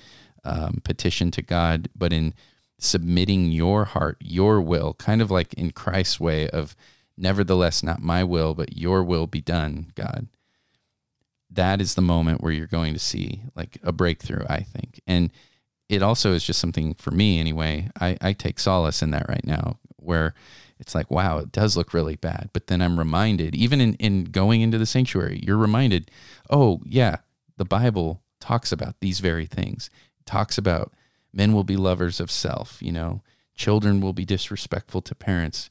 um, 0.45 0.81
petition 0.85 1.31
to 1.33 1.43
God, 1.43 1.89
but 1.95 2.13
in 2.13 2.35
submitting 2.79 3.51
your 3.51 3.85
heart, 3.85 4.17
your 4.21 4.61
will, 4.61 4.95
kind 4.95 5.21
of 5.21 5.31
like 5.31 5.53
in 5.55 5.71
Christ's 5.71 6.19
way 6.19 6.49
of, 6.49 6.75
nevertheless, 7.17 7.83
not 7.83 8.01
my 8.01 8.25
will, 8.25 8.55
but 8.55 8.77
your 8.77 9.05
will 9.05 9.27
be 9.27 9.41
done, 9.41 9.93
God. 9.95 10.29
That 11.51 11.81
is 11.81 11.95
the 11.95 12.03
moment 12.03 12.41
where 12.41 12.53
you're 12.53 12.67
going 12.67 12.95
to 12.95 13.01
see 13.01 13.43
like 13.55 13.79
a 13.83 13.93
breakthrough, 13.93 14.47
I 14.49 14.61
think. 14.61 15.01
And 15.07 15.31
it 15.89 16.03
also 16.03 16.33
is 16.33 16.45
just 16.45 16.61
something 16.61 16.95
for 16.95 17.11
me 17.11 17.41
anyway. 17.41 17.91
I, 18.01 18.17
I 18.21 18.33
take 18.33 18.61
solace 18.61 19.03
in 19.03 19.11
that 19.11 19.29
right 19.29 19.45
now, 19.45 19.79
where 19.97 20.35
it's 20.79 20.95
like, 20.95 21.11
wow, 21.11 21.39
it 21.39 21.53
does 21.53 21.77
look 21.77 21.93
really 21.93 22.17
bad. 22.17 22.49
But 22.53 22.69
then 22.69 22.81
I'm 22.81 22.99
reminded, 22.99 23.55
even 23.55 23.81
in, 23.81 23.95
in 23.95 24.25
going 24.25 24.63
into 24.63 24.79
the 24.79 24.87
sanctuary, 24.87 25.41
you're 25.45 25.59
reminded, 25.59 26.11
oh, 26.49 26.81
yeah, 26.87 27.17
the 27.59 27.67
Bible 27.67 28.23
talks 28.41 28.73
about 28.73 28.97
these 29.01 29.21
very 29.21 29.47
things. 29.47 29.91
It 30.21 30.27
talks 30.27 30.59
about 30.59 30.93
men 31.33 31.53
will 31.53 31.65
be 31.65 31.77
lovers 31.77 32.21
of 32.21 32.31
self, 32.31 32.83
you 32.83 32.93
know, 32.93 33.23
children 33.55 34.01
will 34.01 34.13
be 34.13 34.25
disrespectful 34.25 35.03
to 35.03 35.15
parents. 35.15 35.71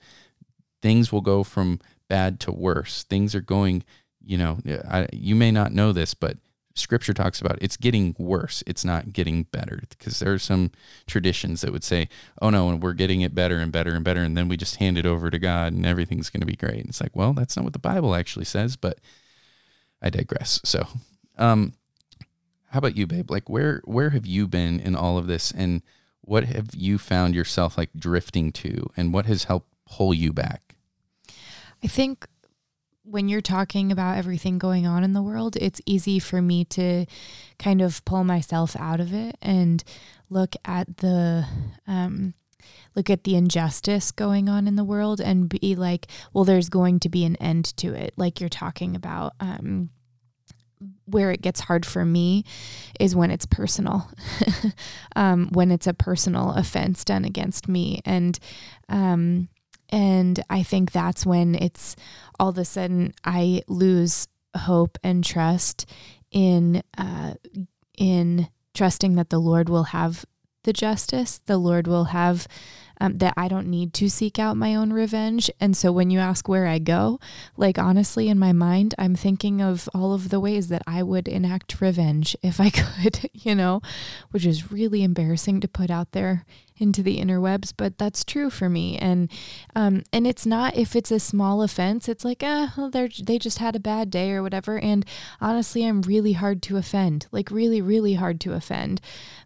Things 0.82 1.12
will 1.12 1.22
go 1.22 1.44
from 1.44 1.80
bad 2.08 2.40
to 2.42 2.52
worse. 2.52 3.04
Things 3.04 3.36
are 3.36 3.42
going, 3.42 3.84
you 4.24 4.38
know, 4.38 4.60
I, 4.90 5.08
you 5.12 5.36
may 5.36 5.52
not 5.52 5.74
know 5.74 5.92
this, 5.92 6.14
but 6.14 6.38
scripture 6.76 7.14
talks 7.14 7.42
about 7.42 7.58
it's 7.62 7.78
getting 7.78 8.16
worse 8.18 8.64
it's 8.66 8.86
not 8.86 9.12
getting 9.12 9.44
better 9.44 9.82
because 9.90 10.20
there 10.20 10.34
are 10.34 10.40
some 10.40 10.72
traditions 11.08 11.62
that 11.62 11.72
would 11.72 11.84
say 11.84 12.08
oh 12.42 12.50
no 12.50 12.70
and 12.70 12.82
we're 12.82 12.94
getting 12.94 13.22
it 13.22 13.36
better 13.36 13.58
and 13.58 13.72
better 13.72 13.94
and 13.94 14.06
better 14.06 14.22
and 14.22 14.38
then 14.38 14.48
we 14.48 14.56
just 14.56 14.78
hand 14.78 14.98
it 14.98 15.06
over 15.06 15.30
to 15.30 15.38
god 15.38 15.74
and 15.74 15.86
everything's 15.86 16.30
going 16.30 16.40
to 16.40 16.46
be 16.46 16.56
great 16.56 16.80
and 16.80 16.88
it's 16.88 17.02
like 17.02 17.16
well 17.16 17.34
that's 17.34 17.58
not 17.58 17.64
what 17.64 17.74
the 17.74 17.80
bible 17.80 18.16
actually 18.16 18.46
says 18.46 18.78
but 18.78 19.00
i 20.02 20.10
digress 20.10 20.62
so 20.64 20.88
um 21.38 21.74
how 22.70 22.80
about 22.80 22.96
you, 22.96 23.08
babe? 23.08 23.32
Like 23.32 23.50
where 23.50 23.82
where 23.86 24.12
have 24.12 24.26
you 24.26 24.48
been 24.48 24.80
in 24.80 24.96
all 24.96 25.18
of 25.18 25.28
this 25.28 25.52
and 25.52 25.82
what 26.22 26.44
have 26.44 26.70
you 26.76 26.98
found 26.98 27.34
yourself 27.34 27.78
like 27.78 27.90
drifting 27.96 28.52
to 28.52 28.88
and 28.96 29.14
what 29.14 29.26
has 29.26 29.46
helped 29.46 29.70
pull 29.88 30.14
you 30.14 30.32
back? 30.32 30.76
I 31.84 31.88
think 31.88 32.28
when 33.04 33.28
you're 33.28 33.42
talking 33.42 33.92
about 33.92 34.18
everything 34.18 34.60
going 34.60 34.86
on 34.86 35.04
in 35.04 35.14
the 35.14 35.22
world, 35.22 35.56
it's 35.56 35.82
easy 35.86 36.20
for 36.20 36.42
me 36.42 36.64
to 36.66 37.06
kind 37.58 37.82
of 37.82 38.06
pull 38.06 38.24
myself 38.24 38.76
out 38.76 39.00
of 39.00 39.14
it 39.14 39.36
and 39.42 39.84
look 40.30 40.56
at 40.64 40.98
the 40.98 41.46
um, 41.88 42.36
look 42.96 43.10
at 43.10 43.24
the 43.24 43.36
injustice 43.36 44.12
going 44.12 44.48
on 44.48 44.68
in 44.68 44.76
the 44.76 44.84
world 44.84 45.20
and 45.20 45.50
be 45.50 45.76
like, 45.76 46.08
well, 46.34 46.44
there's 46.44 46.70
going 46.70 47.00
to 47.00 47.10
be 47.10 47.26
an 47.26 47.36
end 47.38 47.66
to 47.78 47.94
it, 47.94 48.14
like 48.16 48.40
you're 48.40 48.50
talking 48.50 48.96
about. 48.96 49.34
Um, 49.40 49.90
where 51.06 51.32
it 51.32 51.42
gets 51.42 51.62
hard 51.62 51.86
for 51.86 52.06
me 52.06 52.44
is 53.00 53.16
when 53.16 53.32
it's 53.32 53.46
personal, 53.46 54.10
um, 55.16 55.50
when 55.52 55.72
it's 55.72 55.88
a 55.88 55.94
personal 55.94 56.52
offense 56.52 57.04
done 57.04 57.26
against 57.26 57.68
me, 57.68 58.02
and 58.06 58.40
um, 58.88 59.50
and 59.90 60.44
I 60.50 60.64
think 60.64 60.92
that's 60.92 61.26
when 61.26 61.56
it's 61.56 61.96
all 62.40 62.50
of 62.50 62.58
a 62.58 62.66
sudden 62.66 63.14
I 63.24 63.64
lose 63.68 64.28
hope 64.56 64.98
and 65.04 65.24
trust 65.24 65.86
in 66.32 66.84
uh, 66.98 67.34
in 67.98 68.50
trusting 68.74 69.16
that 69.16 69.30
the 69.30 69.40
Lord 69.40 69.68
will 69.70 69.86
have 69.86 70.26
the 70.64 70.74
justice, 70.74 71.40
the 71.46 71.58
Lord 71.58 71.88
will 71.88 72.06
have 72.06 72.48
um, 73.00 73.18
that 73.18 73.34
I 73.38 73.48
don't 73.48 73.68
need 73.68 73.94
to 73.96 74.10
seek 74.10 74.40
out 74.40 74.58
my 74.58 74.76
own 74.76 74.92
revenge. 74.92 75.50
And 75.60 75.76
so 75.76 75.92
when 75.92 76.10
you 76.10 76.20
ask 76.20 76.48
where 76.48 76.68
I 76.68 76.80
go, 76.80 77.20
like 77.58 77.78
honestly, 77.78 78.30
in 78.30 78.40
my 78.40 78.54
mind, 78.54 78.96
I'm 78.98 79.16
thinking 79.16 79.62
of 79.62 79.88
all 79.94 80.14
of 80.14 80.30
the 80.30 80.40
ways 80.40 80.68
that 80.68 80.84
I 80.86 81.04
would 81.04 81.28
enact 81.28 81.82
revenge 81.82 82.36
if 82.42 82.60
I 82.60 82.70
could, 83.02 83.30
you 83.34 83.56
know, 83.56 83.82
which 84.32 84.46
is 84.46 84.72
really 84.72 85.04
embarrassing 85.04 85.62
to 85.62 85.68
put 85.68 85.90
out 85.90 86.12
there 86.12 86.46
into 86.80 87.04
the 87.04 87.20
interwebs, 87.20 87.74
but 87.76 87.98
that's 87.98 88.24
true 88.24 88.50
for 88.50 88.70
me. 88.70 88.98
And 88.98 89.30
um, 89.76 90.04
and 90.12 90.26
it's 90.26 90.46
not 90.46 90.76
if 90.76 90.96
it's 90.96 91.12
a 91.12 91.20
small 91.20 91.62
offense, 91.62 92.10
it's 92.10 92.26
like, 92.26 92.42
ah, 92.44 92.74
well, 92.76 92.90
they 92.90 93.10
they 93.22 93.38
just 93.38 93.60
had 93.60 93.76
a 93.76 93.80
bad 93.80 94.10
day 94.10 94.32
or 94.32 94.42
whatever. 94.42 94.80
And 94.80 95.06
honestly, 95.40 95.86
I'm 95.86 96.02
really 96.02 96.34
hard 96.34 96.62
to 96.64 96.78
offend, 96.78 97.28
like 97.32 97.52
really, 97.52 97.82
really 97.82 98.16
hard 98.16 98.40
to 98.42 98.54
offend. 98.54 99.02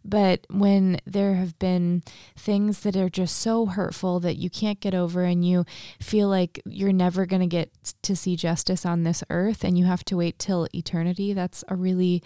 But 0.05 0.45
when 0.49 0.99
there 1.05 1.35
have 1.35 1.57
been 1.59 2.03
things 2.35 2.81
that 2.81 2.95
are 2.95 3.09
just 3.09 3.37
so 3.37 3.65
hurtful 3.65 4.19
that 4.21 4.37
you 4.37 4.49
can't 4.49 4.79
get 4.79 4.93
over, 4.93 5.23
and 5.23 5.45
you 5.45 5.65
feel 5.99 6.27
like 6.27 6.61
you're 6.65 6.93
never 6.93 7.25
to 7.25 7.47
get 7.47 7.71
to 8.03 8.15
see 8.15 8.35
justice 8.35 8.85
on 8.85 9.03
this 9.03 9.23
earth, 9.29 9.63
and 9.63 9.77
you 9.77 9.85
have 9.85 10.03
to 10.05 10.17
wait 10.17 10.37
till 10.37 10.67
eternity, 10.73 11.33
that's 11.33 11.63
a 11.67 11.75
really 11.75 12.21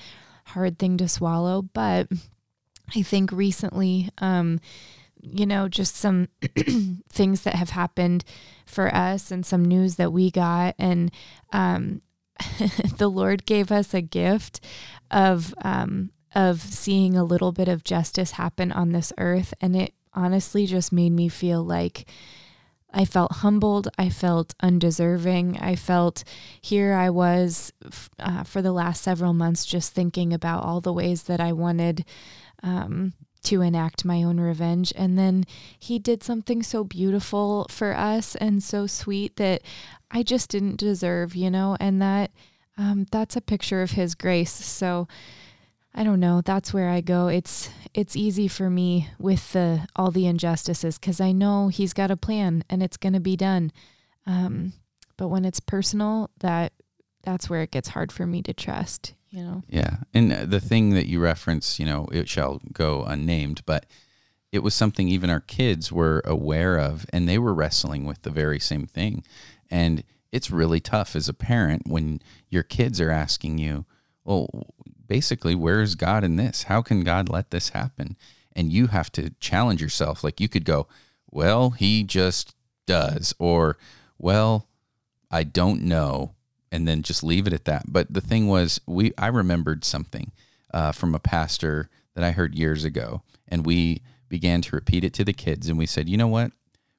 hard 0.46 0.80
thing 0.80 0.98
to 0.98 1.08
swallow. 1.08 1.62
But 1.62 2.08
I 2.96 3.02
think 3.02 3.32
recently, 3.32 4.10
um, 4.20 4.60
you 5.22 5.46
know, 5.46 5.68
just 5.68 5.96
some 5.96 6.28
things 7.10 7.42
that 7.42 7.56
have 7.56 7.72
happened 7.72 8.24
for 8.66 8.94
us 8.94 9.32
and 9.32 9.46
some 9.46 9.64
news 9.64 9.96
that 9.96 10.14
we 10.14 10.32
got. 10.32 10.76
And 10.78 11.12
um, 11.54 12.02
the 12.98 13.10
Lord 13.10 13.46
gave 13.46 13.72
us 13.72 13.94
a 13.94 14.02
gift 14.02 14.60
of 15.12 15.54
um, 15.62 16.12
of 16.36 16.62
seeing 16.62 17.16
a 17.16 17.24
little 17.24 17.52
bit 17.52 17.68
of 17.68 17.84
justice 17.84 18.32
happen 18.32 18.72
on 18.72 18.92
this 18.92 19.14
earth, 19.18 19.54
and 19.62 19.76
it 19.76 19.94
honestly 20.14 20.66
just 20.66 20.92
made 20.92 21.12
me 21.12 21.30
feel 21.30 21.64
like. 21.64 22.10
I 22.94 23.04
felt 23.04 23.34
humbled. 23.34 23.90
I 23.98 24.10
felt 24.10 24.56
undeserving. 24.62 25.58
I 25.60 25.76
felt 25.76 26.24
here 26.62 26.94
I 26.94 27.10
was 27.10 27.72
uh, 28.18 28.44
for 28.44 28.62
the 28.62 28.72
last 28.72 29.04
several 29.04 29.34
months 29.34 29.66
just 29.66 29.94
thinking 29.94 30.34
about 30.34 30.64
all 30.64 30.80
the 30.80 30.94
ways 30.94 31.24
that 31.24 31.42
I 31.42 31.52
wanted 31.52 32.06
um, 32.64 33.14
to 33.48 33.62
enact 33.62 34.04
my 34.04 34.24
own 34.24 34.40
revenge. 34.40 34.92
And 34.96 35.18
then 35.18 35.46
he 35.80 36.00
did 36.00 36.22
something 36.24 36.62
so 36.64 36.84
beautiful 36.84 37.66
for 37.70 37.96
us 37.96 38.36
and 38.36 38.62
so 38.62 38.88
sweet 38.88 39.38
that 39.38 39.62
I 40.12 40.24
just 40.24 40.50
didn't 40.50 40.78
deserve, 40.78 41.36
you 41.36 41.50
know, 41.50 41.78
and 41.80 42.02
that 42.02 42.32
um, 42.78 43.08
that's 43.12 43.38
a 43.38 43.42
picture 43.42 43.82
of 43.82 43.92
his 43.92 44.16
grace. 44.16 44.52
So 44.52 45.08
I 45.96 46.04
don't 46.04 46.20
know. 46.20 46.42
That's 46.42 46.74
where 46.74 46.90
I 46.90 47.02
go. 47.02 47.28
It's 47.30 47.70
it's 47.94 48.16
easy 48.16 48.48
for 48.48 48.70
me 48.70 49.08
with 49.18 49.54
the 49.54 49.88
all 49.96 50.12
the 50.12 50.28
injustices 50.28 51.00
because 51.00 51.22
I 51.22 51.32
know 51.32 51.70
he's 51.70 51.94
got 51.94 52.12
a 52.12 52.18
plan 52.18 52.64
and 52.70 52.84
it's 52.84 52.98
going 52.98 53.14
to 53.14 53.20
be 53.20 53.38
done. 53.38 53.72
Um, 54.26 54.74
but 55.16 55.30
when 55.30 55.46
it's 55.46 55.62
personal, 55.62 56.30
that 56.40 56.74
that's 57.24 57.50
where 57.50 57.62
it 57.62 57.72
gets 57.72 57.90
hard 57.90 58.12
for 58.12 58.26
me 58.26 58.42
to 58.44 58.54
trust 58.54 59.14
you 59.38 59.44
know. 59.44 59.64
Yeah, 59.70 59.98
and 60.14 60.34
uh, 60.34 60.46
the 60.46 60.60
thing 60.60 60.96
that 60.96 61.06
you 61.06 61.20
reference, 61.20 61.80
you 61.80 61.86
know, 61.86 62.08
it 62.12 62.28
shall 62.28 62.60
go 62.74 63.04
unnamed, 63.04 63.62
but 63.66 63.86
it 64.52 64.60
was 64.60 64.74
something 64.74 65.08
even 65.08 65.30
our 65.30 65.42
kids 65.42 65.92
were 65.92 66.24
aware 66.26 66.78
of, 66.78 67.06
and 67.14 67.30
they 67.30 67.38
were 67.38 67.54
wrestling 67.54 68.06
with 68.06 68.24
the 68.24 68.32
very 68.32 68.60
same 68.60 68.88
thing, 68.88 69.24
and 69.70 70.04
it's 70.32 70.50
really 70.50 70.80
tough 70.80 71.16
as 71.16 71.30
a 71.30 71.34
parent 71.34 71.84
when 71.86 72.20
your 72.50 72.64
kids 72.64 73.00
are 73.00 73.12
asking 73.12 73.60
you, 73.60 73.86
well, 74.26 74.50
basically, 75.08 75.54
where 75.54 75.82
is 75.82 75.96
God 75.96 76.24
in 76.24 76.36
this? 76.36 76.64
How 76.64 76.82
can 76.82 77.04
God 77.04 77.30
let 77.30 77.52
this 77.52 77.70
happen? 77.70 78.18
And 78.54 78.74
you 78.74 78.88
have 78.88 79.12
to 79.14 79.30
challenge 79.40 79.82
yourself. 79.82 80.24
Like 80.24 80.42
you 80.42 80.50
could 80.50 80.66
go, 80.66 80.88
well, 81.30 81.70
he 81.70 82.04
just 82.04 82.56
does, 82.88 83.36
or 83.38 83.78
well, 84.18 84.68
I 85.30 85.44
don't 85.44 85.84
know 85.84 86.34
and 86.72 86.88
then 86.88 87.02
just 87.02 87.24
leave 87.24 87.48
it 87.48 87.54
at 87.54 87.66
that. 87.66 87.86
But 87.88 88.14
the 88.14 88.22
thing 88.22 88.48
was, 88.48 88.82
we 88.86 89.14
I 89.18 89.28
remembered 89.28 89.86
something 89.86 90.32
uh, 90.74 90.92
from 90.92 91.16
a 91.16 91.20
pastor 91.20 91.90
that 92.16 92.24
I 92.24 92.32
heard 92.32 92.56
years 92.56 92.84
ago, 92.84 93.22
and 93.48 93.66
we 93.66 94.02
began 94.30 94.62
to 94.62 94.76
repeat 94.76 95.04
it 95.04 95.14
to 95.14 95.24
the 95.24 95.34
kids, 95.34 95.70
and 95.70 95.78
we 95.78 95.86
said, 95.86 96.10
you 96.10 96.18
know 96.18 96.28
what, 96.28 96.52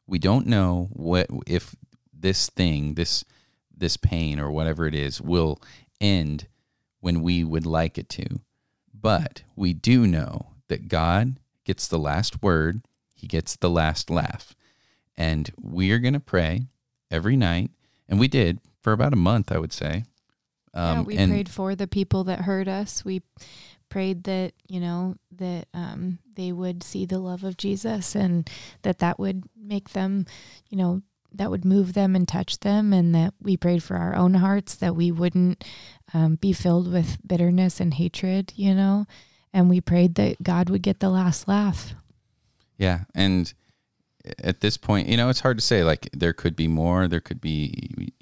we 0.07 0.19
don't 0.19 0.47
know 0.47 0.89
what 0.93 1.27
if 1.47 1.75
this 2.13 2.49
thing, 2.51 2.95
this 2.95 3.25
this 3.77 3.97
pain 3.97 4.41
or 4.41 4.51
whatever 4.51 4.87
it 4.87 4.95
is, 4.95 5.21
will 5.21 5.61
end 6.01 6.49
when 7.01 7.23
we 7.23 7.45
would 7.45 7.67
like 7.67 7.97
it 7.97 8.09
to, 8.09 8.41
but 8.93 9.43
we 9.55 9.73
do 9.73 10.07
know 10.07 10.47
that 10.69 10.89
God 10.89 11.39
gets 11.65 11.87
the 11.87 11.99
last 11.99 12.43
word, 12.43 12.83
He 13.15 13.27
gets 13.27 13.55
the 13.57 13.71
last 13.71 14.11
laugh, 14.11 14.55
and 15.17 15.51
we 15.61 15.93
are 15.93 15.99
going 15.99 16.15
to 16.15 16.21
pray 16.21 16.67
every 17.11 17.37
night, 17.37 17.71
and 18.09 18.19
we 18.19 18.29
did 18.29 18.61
for 18.83 18.93
about 18.93 19.13
a 19.13 19.17
month, 19.17 19.53
I 19.53 19.59
would 19.59 19.73
say. 19.73 20.05
Um, 20.75 20.99
yeah, 20.99 21.03
we 21.03 21.17
and, 21.17 21.33
prayed 21.33 21.49
for 21.49 21.75
the 21.75 21.87
people 21.87 22.25
that 22.25 22.43
hurt 22.43 22.69
us. 22.69 23.05
We 23.05 23.23
prayed 23.89 24.25
that 24.25 24.53
you 24.69 24.81
know 24.81 25.17
that 25.33 25.67
um, 25.73 26.19
they 26.35 26.53
would 26.53 26.83
see 26.83 27.07
the 27.07 27.19
love 27.19 27.43
of 27.43 27.57
Jesus 27.57 28.15
and 28.15 28.49
that 28.83 28.99
that 28.99 29.19
would 29.19 29.45
make 29.57 29.91
them, 29.91 30.27
you 30.69 30.77
know, 30.77 31.03
that 31.33 31.51
would 31.51 31.65
move 31.65 31.95
them 31.95 32.15
and 32.15 32.29
touch 32.29 32.61
them, 32.61 32.93
and 32.93 33.15
that 33.15 33.35
we 33.41 33.57
prayed 33.57 33.83
for 33.83 33.97
our 33.97 34.15
own 34.15 34.35
hearts 34.35 34.75
that 34.77 34.95
we 34.95 35.11
wouldn't 35.11 35.65
um, 36.15 36.37
be 36.37 36.53
filled 36.53 36.93
with 36.93 37.19
bitterness 37.27 37.81
and 37.81 37.95
hatred, 37.95 38.53
you 38.57 38.75
know. 38.75 39.07
and 39.53 39.69
we 39.69 39.81
prayed 39.81 40.15
that 40.17 40.43
God 40.43 40.71
would 40.71 40.83
get 40.83 41.01
the 41.01 41.11
last 41.11 41.49
laugh. 41.49 41.95
Yeah, 42.77 43.05
and 43.15 43.53
at 44.43 44.61
this 44.61 44.77
point, 44.77 45.09
you 45.09 45.17
know, 45.17 45.29
it's 45.29 45.41
hard 45.41 45.59
to 45.59 45.65
say. 45.65 45.83
Like 45.85 46.09
there 46.13 46.33
could 46.33 46.55
be 46.55 46.69
more. 46.69 47.09
There 47.09 47.21
could 47.21 47.41
be, 47.41 48.13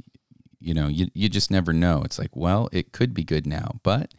you 0.60 0.74
know, 0.74 0.88
you 0.88 1.08
you 1.14 1.28
just 1.28 1.50
never 1.50 1.72
know. 1.72 2.02
It's 2.04 2.18
like, 2.18 2.34
well, 2.34 2.68
it 2.72 2.92
could 2.92 3.14
be 3.14 3.24
good 3.24 3.46
now, 3.46 3.80
but 3.82 4.12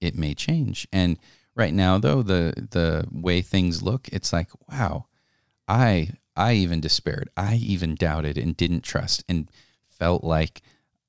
it 0.00 0.14
may 0.14 0.34
change. 0.34 0.86
And 0.92 1.18
right 1.54 1.74
now, 1.74 1.98
though, 1.98 2.22
the 2.22 2.68
the 2.70 3.06
way 3.10 3.40
things 3.40 3.82
look, 3.82 4.08
it's 4.08 4.32
like, 4.32 4.50
wow, 4.70 5.06
I 5.66 6.10
I 6.36 6.54
even 6.54 6.80
despaired. 6.80 7.30
I 7.36 7.56
even 7.56 7.94
doubted 7.94 8.38
and 8.38 8.56
didn't 8.56 8.82
trust 8.82 9.24
and 9.28 9.50
felt 9.86 10.22
like, 10.22 10.62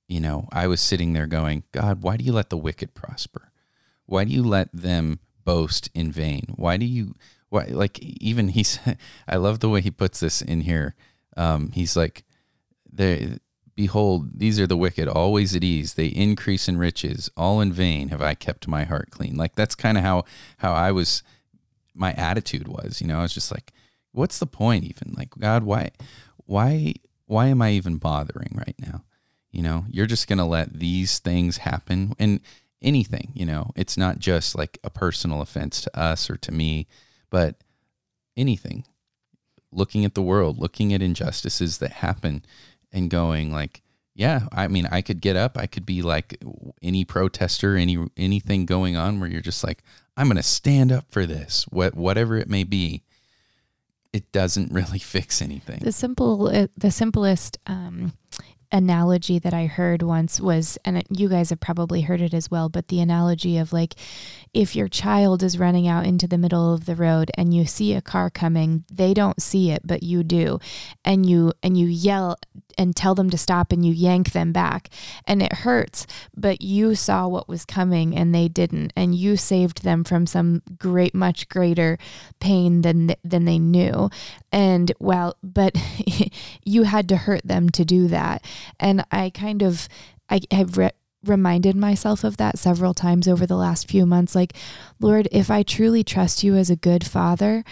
you 0.08 0.20
know, 0.20 0.48
I 0.52 0.68
was 0.68 0.82
sitting 0.82 1.14
there 1.14 1.28
going, 1.28 1.64
God, 1.72 2.02
why 2.02 2.18
do 2.18 2.24
you 2.24 2.34
let 2.34 2.50
the 2.50 2.58
wicked 2.58 2.96
prosper? 2.96 3.52
Why 4.06 4.24
do 4.24 4.32
you 4.32 4.44
let 4.44 4.70
them 4.74 5.20
boast 5.46 5.90
in 5.94 6.12
vain? 6.12 6.54
Why 6.56 6.78
do 6.78 6.86
you 6.86 7.16
why 7.50 7.66
like 7.70 8.00
even 8.00 8.50
he's 8.50 8.80
I 9.28 9.36
love 9.36 9.60
the 9.60 9.70
way 9.70 9.82
he 9.82 9.92
puts 9.92 10.20
this 10.20 10.42
in 10.42 10.62
here. 10.62 10.96
Um, 11.38 11.72
he's 11.72 11.96
like, 11.96 12.24
they 12.92 13.38
behold, 13.80 14.38
these 14.38 14.60
are 14.60 14.68
the 14.68 14.76
wicked, 14.76 15.08
always 15.08 15.56
at 15.56 15.64
ease. 15.64 15.94
They 15.94 16.08
increase 16.08 16.68
in 16.68 16.76
riches. 16.76 17.32
All 17.38 17.62
in 17.62 17.72
vain 17.72 18.10
have 18.10 18.22
I 18.22 18.34
kept 18.34 18.68
my 18.68 18.84
heart 18.84 19.10
clean. 19.10 19.38
Like 19.38 19.56
that's 19.56 19.74
kind 19.74 19.98
of 19.98 20.04
how 20.04 20.26
how 20.58 20.74
I 20.74 20.92
was. 20.92 21.24
My 21.96 22.12
attitude 22.12 22.68
was, 22.68 23.00
you 23.00 23.08
know, 23.08 23.20
I 23.20 23.22
was 23.22 23.34
just 23.34 23.52
like, 23.52 23.72
what's 24.12 24.40
the 24.40 24.46
point 24.46 24.84
even? 24.84 25.14
Like 25.18 25.30
God, 25.40 25.64
why, 25.64 25.92
why, 26.46 26.96
why 27.26 27.48
am 27.48 27.62
I 27.62 27.72
even 27.72 27.96
bothering 27.96 28.54
right 28.54 28.76
now? 28.80 29.06
You 29.50 29.64
know, 29.64 29.86
you're 29.90 30.06
just 30.06 30.28
gonna 30.28 30.46
let 30.46 30.74
these 30.74 31.20
things 31.20 31.58
happen 31.58 32.16
and 32.20 32.42
anything. 32.82 33.32
You 33.34 33.46
know, 33.46 33.72
it's 33.78 33.96
not 33.96 34.20
just 34.20 34.58
like 34.58 34.78
a 34.84 34.90
personal 34.90 35.42
offense 35.42 35.80
to 35.82 35.98
us 35.98 36.30
or 36.30 36.36
to 36.36 36.52
me 36.52 36.88
but 37.30 37.56
anything, 38.36 38.86
looking 39.72 40.04
at 40.04 40.16
the 40.16 40.22
world, 40.22 40.58
looking 40.58 40.94
at 40.94 41.02
injustices 41.02 41.78
that 41.78 41.92
happen 41.92 42.44
and 42.92 43.10
going 43.10 43.52
like, 43.52 43.82
yeah, 44.16 44.42
I 44.52 44.68
mean, 44.68 44.88
I 44.92 45.02
could 45.02 45.22
get 45.22 45.36
up, 45.36 45.58
I 45.58 45.66
could 45.66 45.86
be 45.86 46.02
like 46.02 46.42
any 46.82 47.06
protester, 47.06 47.78
any 47.78 47.98
anything 48.18 48.66
going 48.66 48.98
on 48.98 49.20
where 49.20 49.30
you're 49.30 49.42
just 49.42 49.64
like, 49.64 49.84
I'm 50.18 50.28
going 50.28 50.38
to 50.38 50.44
stand 50.44 50.92
up 50.92 51.06
for 51.10 51.26
this, 51.26 51.66
what 51.70 51.96
whatever 51.96 52.36
it 52.38 52.50
may 52.50 52.64
be. 52.64 53.04
It 54.12 54.32
doesn't 54.32 54.72
really 54.74 55.00
fix 55.00 55.42
anything. 55.42 55.80
The 55.80 55.92
simple, 55.92 56.48
uh, 56.48 56.68
the 56.76 56.92
simplest 56.92 57.58
um, 57.68 58.14
analogy 58.72 59.40
that 59.40 59.54
I 59.54 59.66
heard 59.66 60.02
once 60.02 60.40
was, 60.40 60.78
and 60.86 61.04
you 61.10 61.30
guys 61.30 61.50
have 61.50 61.60
probably 61.60 62.02
heard 62.02 62.22
it 62.22 62.34
as 62.34 62.52
well, 62.52 62.70
but 62.70 62.88
the 62.88 63.00
analogy 63.00 63.58
of 63.58 63.74
like 63.74 63.96
if 64.54 64.76
your 64.76 64.88
child 64.88 65.44
is 65.44 65.60
running 65.60 65.88
out 65.88 66.06
into 66.06 66.28
the 66.28 66.38
middle 66.38 66.74
of 66.74 66.86
the 66.86 66.96
road 66.96 67.30
and 67.36 67.54
you 67.54 67.66
see 67.66 67.94
a 67.94 68.02
car 68.02 68.30
coming, 68.30 68.84
they 68.92 69.14
don't 69.14 69.42
see 69.42 69.72
it, 69.72 69.86
but 69.86 70.02
you 70.04 70.24
do. 70.24 70.60
And 71.06 71.28
you 71.28 71.54
and 71.62 71.78
you 71.78 71.88
yell 71.88 72.38
and 72.78 72.96
tell 72.96 73.14
them 73.14 73.30
to 73.30 73.38
stop 73.38 73.72
and 73.72 73.86
you 73.86 73.94
yank 73.94 74.32
them 74.32 74.52
back 74.52 74.90
and 75.28 75.44
it 75.44 75.54
hurts, 75.54 76.08
but 76.36 76.62
you 76.62 76.96
saw 76.96 77.28
what 77.28 77.48
was 77.48 77.66
coming 77.66 78.16
and 78.16 78.34
they 78.34 78.48
didn't 78.48 78.94
and 78.96 79.14
you 79.14 79.38
saved 79.38 79.84
them 79.84 80.04
from 80.04 80.26
some 80.26 80.62
great 80.78 81.14
much 81.14 81.48
greater 81.50 81.98
pain 82.40 82.82
than 82.82 83.16
than 83.24 83.46
they 83.46 83.60
knew. 83.60 84.10
And 84.52 84.92
well, 85.00 85.36
but 85.44 85.76
you 86.66 86.84
had 86.84 87.08
to 87.10 87.18
hurt 87.18 87.44
them 87.44 87.70
to 87.72 87.86
do 87.86 88.08
that. 88.08 88.44
And 88.80 89.04
I 89.12 89.30
kind 89.30 89.62
of 89.62 89.88
I 90.30 90.42
have 90.52 90.78
re- 90.78 90.92
reminded 91.24 91.76
myself 91.76 92.24
of 92.24 92.38
that 92.38 92.58
several 92.58 92.94
times 92.94 93.28
over 93.28 93.46
the 93.46 93.58
last 93.58 93.90
few 93.90 94.06
months. 94.06 94.36
Like, 94.36 94.54
Lord, 95.00 95.28
if 95.32 95.52
I 95.52 95.64
truly 95.64 96.04
trust 96.04 96.44
you 96.44 96.56
as 96.56 96.70
a 96.70 96.76
good 96.76 97.06
father, 97.06 97.64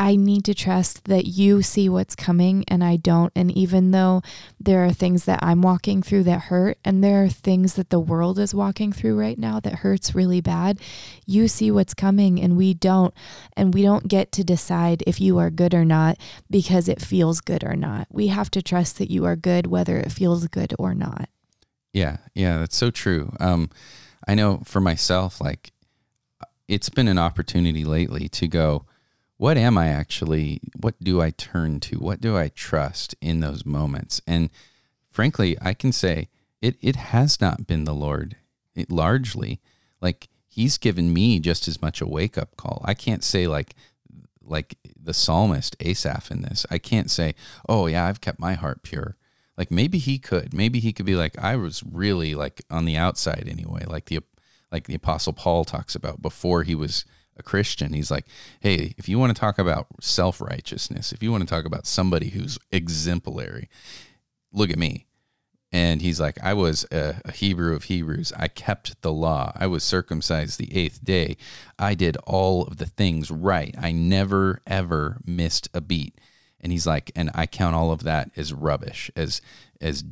I 0.00 0.16
need 0.16 0.46
to 0.46 0.54
trust 0.54 1.04
that 1.04 1.26
you 1.26 1.60
see 1.60 1.86
what's 1.86 2.16
coming 2.16 2.64
and 2.66 2.82
I 2.82 2.96
don't. 2.96 3.30
And 3.36 3.52
even 3.52 3.90
though 3.90 4.22
there 4.58 4.82
are 4.86 4.94
things 4.94 5.26
that 5.26 5.40
I'm 5.42 5.60
walking 5.60 6.02
through 6.02 6.22
that 6.22 6.44
hurt, 6.44 6.78
and 6.82 7.04
there 7.04 7.22
are 7.22 7.28
things 7.28 7.74
that 7.74 7.90
the 7.90 8.00
world 8.00 8.38
is 8.38 8.54
walking 8.54 8.92
through 8.92 9.20
right 9.20 9.38
now 9.38 9.60
that 9.60 9.80
hurts 9.80 10.14
really 10.14 10.40
bad, 10.40 10.80
you 11.26 11.48
see 11.48 11.70
what's 11.70 11.92
coming 11.92 12.40
and 12.40 12.56
we 12.56 12.72
don't. 12.72 13.12
And 13.54 13.74
we 13.74 13.82
don't 13.82 14.08
get 14.08 14.32
to 14.32 14.42
decide 14.42 15.04
if 15.06 15.20
you 15.20 15.36
are 15.36 15.50
good 15.50 15.74
or 15.74 15.84
not 15.84 16.16
because 16.50 16.88
it 16.88 17.02
feels 17.02 17.42
good 17.42 17.62
or 17.62 17.76
not. 17.76 18.08
We 18.10 18.28
have 18.28 18.50
to 18.52 18.62
trust 18.62 18.96
that 18.98 19.10
you 19.10 19.26
are 19.26 19.36
good 19.36 19.66
whether 19.66 19.98
it 19.98 20.12
feels 20.12 20.46
good 20.46 20.74
or 20.78 20.94
not. 20.94 21.28
Yeah, 21.92 22.16
yeah, 22.34 22.56
that's 22.56 22.76
so 22.76 22.90
true. 22.90 23.34
Um, 23.38 23.68
I 24.26 24.34
know 24.34 24.62
for 24.64 24.80
myself, 24.80 25.42
like 25.42 25.72
it's 26.68 26.88
been 26.88 27.08
an 27.08 27.18
opportunity 27.18 27.84
lately 27.84 28.30
to 28.30 28.48
go, 28.48 28.86
what 29.40 29.56
am 29.56 29.78
I 29.78 29.88
actually? 29.88 30.60
What 30.78 31.02
do 31.02 31.22
I 31.22 31.30
turn 31.30 31.80
to? 31.80 31.96
What 31.96 32.20
do 32.20 32.36
I 32.36 32.48
trust 32.48 33.14
in 33.22 33.40
those 33.40 33.64
moments? 33.64 34.20
And 34.26 34.50
frankly, 35.08 35.56
I 35.62 35.72
can 35.72 35.92
say 35.92 36.28
it. 36.60 36.76
It 36.82 36.96
has 36.96 37.40
not 37.40 37.66
been 37.66 37.84
the 37.84 37.94
Lord. 37.94 38.36
It 38.74 38.90
largely, 38.90 39.58
like 39.98 40.28
He's 40.46 40.76
given 40.76 41.14
me 41.14 41.40
just 41.40 41.68
as 41.68 41.80
much 41.80 42.02
a 42.02 42.06
wake 42.06 42.36
up 42.36 42.54
call. 42.58 42.82
I 42.84 42.92
can't 42.92 43.24
say 43.24 43.46
like 43.46 43.74
like 44.42 44.76
the 45.02 45.14
psalmist 45.14 45.74
Asaph 45.80 46.30
in 46.30 46.42
this. 46.42 46.66
I 46.70 46.76
can't 46.76 47.10
say, 47.10 47.34
oh 47.66 47.86
yeah, 47.86 48.04
I've 48.04 48.20
kept 48.20 48.38
my 48.38 48.52
heart 48.52 48.82
pure. 48.82 49.16
Like 49.56 49.70
maybe 49.70 49.96
he 49.96 50.18
could. 50.18 50.52
Maybe 50.52 50.80
he 50.80 50.92
could 50.92 51.06
be 51.06 51.16
like, 51.16 51.38
I 51.38 51.56
was 51.56 51.82
really 51.82 52.34
like 52.34 52.60
on 52.70 52.84
the 52.84 52.98
outside 52.98 53.48
anyway, 53.50 53.86
like 53.86 54.04
the 54.04 54.20
like 54.70 54.86
the 54.86 54.96
apostle 54.96 55.32
Paul 55.32 55.64
talks 55.64 55.94
about 55.94 56.20
before 56.20 56.62
he 56.64 56.74
was 56.74 57.06
a 57.40 57.42
Christian. 57.42 57.92
He's 57.92 58.10
like, 58.10 58.26
hey, 58.60 58.94
if 58.96 59.08
you 59.08 59.18
want 59.18 59.34
to 59.34 59.40
talk 59.40 59.58
about 59.58 59.88
self 60.00 60.40
righteousness, 60.40 61.12
if 61.12 61.22
you 61.22 61.32
want 61.32 61.42
to 61.42 61.52
talk 61.52 61.64
about 61.64 61.86
somebody 61.86 62.28
who's 62.28 62.58
exemplary, 62.70 63.68
look 64.52 64.70
at 64.70 64.78
me. 64.78 65.06
And 65.72 66.02
he's 66.02 66.20
like, 66.20 66.36
I 66.42 66.54
was 66.54 66.84
a, 66.90 67.20
a, 67.24 67.30
Hebrew 67.30 67.76
of 67.76 67.84
Hebrews. 67.84 68.32
I 68.36 68.48
kept 68.48 69.00
the 69.02 69.12
law. 69.12 69.52
I 69.54 69.68
was 69.68 69.84
circumcised 69.84 70.58
the 70.58 70.76
eighth 70.76 71.04
day. 71.04 71.36
I 71.78 71.94
did 71.94 72.16
all 72.26 72.64
of 72.64 72.78
the 72.78 72.86
things 72.86 73.30
right. 73.30 73.72
I 73.78 73.92
never, 73.92 74.62
ever 74.66 75.18
missed 75.24 75.68
a 75.72 75.80
beat 75.80 76.18
and 76.60 76.72
he's 76.72 76.86
like 76.86 77.10
and 77.16 77.30
i 77.34 77.46
count 77.46 77.74
all 77.74 77.90
of 77.90 78.02
that 78.04 78.30
as 78.36 78.52
rubbish 78.52 79.10
as 79.16 79.40
as 79.80 80.04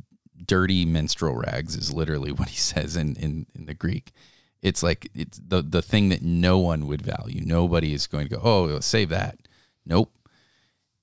dirty 0.45 0.85
menstrual 0.85 1.35
rags 1.35 1.75
is 1.75 1.93
literally 1.93 2.31
what 2.39 2.49
he 2.49 2.57
says 2.57 2.95
in 2.95 3.15
in, 3.15 3.45
in 3.55 3.65
the 3.65 3.73
greek 3.73 4.11
it's 4.61 4.83
like 4.83 5.09
it's 5.13 5.39
the 5.45 5.61
the 5.61 5.81
thing 5.81 6.09
that 6.09 6.21
no 6.21 6.57
one 6.59 6.87
would 6.87 7.01
value. 7.01 7.41
Nobody 7.43 7.93
is 7.93 8.07
going 8.07 8.27
to 8.27 8.35
go 8.35 8.41
oh 8.43 8.79
save 8.79 9.09
that. 9.09 9.37
Nope. 9.85 10.11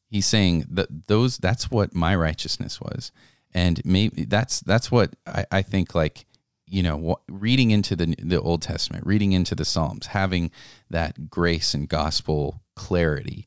He's 0.09 0.27
saying 0.27 0.67
that 0.71 1.09
those 1.09 1.39
that's 1.39 1.71
what 1.71 1.95
my 1.95 2.15
righteousness 2.15 2.81
was. 2.81 3.13
And 3.55 3.81
maybe 3.85 4.25
that's 4.25 4.61
that's 4.61 4.91
what 4.91 5.17
i, 5.27 5.47
I 5.51 5.63
think 5.63 5.95
like 5.95 6.27
you 6.67 6.83
know 6.83 7.21
reading 7.29 7.71
into 7.71 7.97
the 7.97 8.15
the 8.19 8.41
old 8.41 8.61
testament 8.61 9.07
reading 9.07 9.33
into 9.33 9.55
the 9.55 9.65
psalms 9.65 10.09
having 10.09 10.51
that 10.91 11.31
grace 11.31 11.73
and 11.73 11.89
gospel 11.89 12.61
clarity 12.75 13.47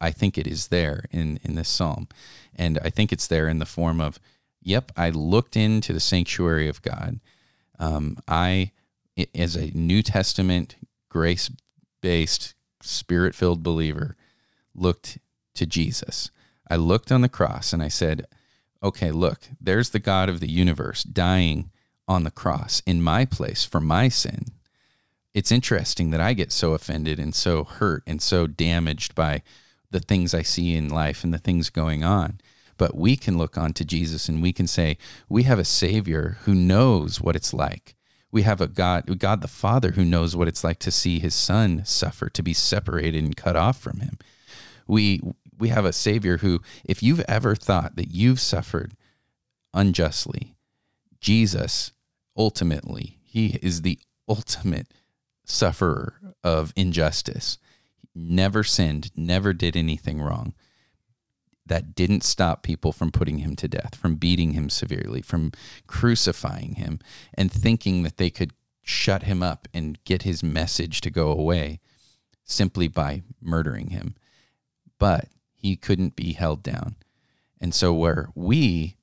I 0.00 0.10
think 0.10 0.36
it 0.36 0.46
is 0.46 0.68
there 0.68 1.04
in 1.10 1.38
in 1.42 1.54
this 1.54 1.68
psalm, 1.68 2.08
and 2.54 2.78
I 2.82 2.90
think 2.90 3.12
it's 3.12 3.26
there 3.26 3.48
in 3.48 3.58
the 3.58 3.66
form 3.66 4.00
of, 4.00 4.18
"Yep, 4.62 4.92
I 4.96 5.10
looked 5.10 5.56
into 5.56 5.92
the 5.92 6.00
sanctuary 6.00 6.68
of 6.68 6.82
God. 6.82 7.20
Um, 7.78 8.18
I, 8.28 8.72
as 9.34 9.56
a 9.56 9.70
New 9.74 10.02
Testament 10.02 10.76
grace 11.08 11.50
based, 12.00 12.54
spirit 12.82 13.34
filled 13.34 13.62
believer, 13.62 14.16
looked 14.74 15.18
to 15.54 15.66
Jesus. 15.66 16.30
I 16.68 16.76
looked 16.76 17.10
on 17.10 17.22
the 17.22 17.28
cross 17.28 17.72
and 17.72 17.82
I 17.82 17.88
said, 17.88 18.26
"Okay, 18.82 19.10
look, 19.10 19.48
there's 19.60 19.90
the 19.90 19.98
God 19.98 20.28
of 20.28 20.40
the 20.40 20.50
universe 20.50 21.02
dying 21.02 21.70
on 22.06 22.24
the 22.24 22.30
cross 22.30 22.82
in 22.86 23.02
my 23.02 23.24
place 23.24 23.64
for 23.64 23.80
my 23.80 24.08
sin." 24.08 24.46
It's 25.32 25.52
interesting 25.52 26.10
that 26.10 26.20
I 26.20 26.32
get 26.32 26.52
so 26.52 26.72
offended 26.72 27.18
and 27.18 27.34
so 27.34 27.64
hurt 27.64 28.02
and 28.06 28.22
so 28.22 28.46
damaged 28.46 29.14
by 29.14 29.42
the 29.90 30.00
things 30.00 30.32
I 30.32 30.42
see 30.42 30.74
in 30.74 30.88
life 30.88 31.24
and 31.24 31.32
the 31.32 31.38
things 31.38 31.70
going 31.70 32.02
on. 32.02 32.40
But 32.78 32.96
we 32.96 33.16
can 33.16 33.38
look 33.38 33.56
on 33.58 33.72
to 33.74 33.84
Jesus 33.84 34.28
and 34.28 34.42
we 34.42 34.52
can 34.52 34.66
say, 34.66 34.98
we 35.28 35.42
have 35.44 35.58
a 35.58 35.64
Savior 35.64 36.38
who 36.42 36.54
knows 36.54 37.20
what 37.20 37.36
it's 37.36 37.52
like. 37.54 37.95
We 38.30 38.42
have 38.42 38.60
a 38.60 38.66
God, 38.66 39.18
God 39.18 39.40
the 39.40 39.48
Father, 39.48 39.92
who 39.92 40.04
knows 40.04 40.36
what 40.36 40.48
it's 40.48 40.64
like 40.64 40.78
to 40.80 40.90
see 40.90 41.18
his 41.18 41.34
son 41.34 41.84
suffer, 41.84 42.28
to 42.30 42.42
be 42.42 42.52
separated 42.52 43.24
and 43.24 43.36
cut 43.36 43.56
off 43.56 43.78
from 43.78 44.00
him. 44.00 44.18
We 44.86 45.20
we 45.58 45.68
have 45.68 45.84
a 45.84 45.92
Savior 45.92 46.38
who, 46.38 46.60
if 46.84 47.02
you've 47.02 47.24
ever 47.28 47.54
thought 47.54 47.96
that 47.96 48.10
you've 48.10 48.40
suffered 48.40 48.94
unjustly, 49.72 50.54
Jesus 51.20 51.92
ultimately, 52.36 53.18
he 53.24 53.58
is 53.62 53.82
the 53.82 53.98
ultimate 54.28 54.92
sufferer 55.44 56.20
of 56.44 56.72
injustice 56.76 57.58
He 58.00 58.08
never 58.14 58.64
sinned, 58.64 59.10
never 59.16 59.52
did 59.52 59.76
anything 59.76 60.20
wrong. 60.20 60.54
That 61.66 61.94
didn't 61.94 62.22
stop 62.22 62.62
people 62.62 62.92
from 62.92 63.10
putting 63.10 63.38
him 63.38 63.56
to 63.56 63.68
death, 63.68 63.94
from 63.96 64.16
beating 64.16 64.52
him 64.52 64.70
severely, 64.70 65.20
from 65.22 65.52
crucifying 65.86 66.76
him, 66.76 67.00
and 67.34 67.50
thinking 67.50 68.02
that 68.04 68.16
they 68.18 68.30
could 68.30 68.52
shut 68.82 69.24
him 69.24 69.42
up 69.42 69.66
and 69.74 69.98
get 70.04 70.22
his 70.22 70.42
message 70.42 71.00
to 71.02 71.10
go 71.10 71.30
away. 71.32 71.80
simply 72.48 72.86
by 72.86 73.22
murdering 73.42 73.90
him. 73.90 74.14
But 74.98 75.28
he 75.52 75.74
couldn't 75.76 76.14
be 76.14 76.32
held 76.32 76.62
down. 76.62 76.94
And 77.60 77.74
so, 77.74 77.92
where 77.92 78.30
we 78.34 78.96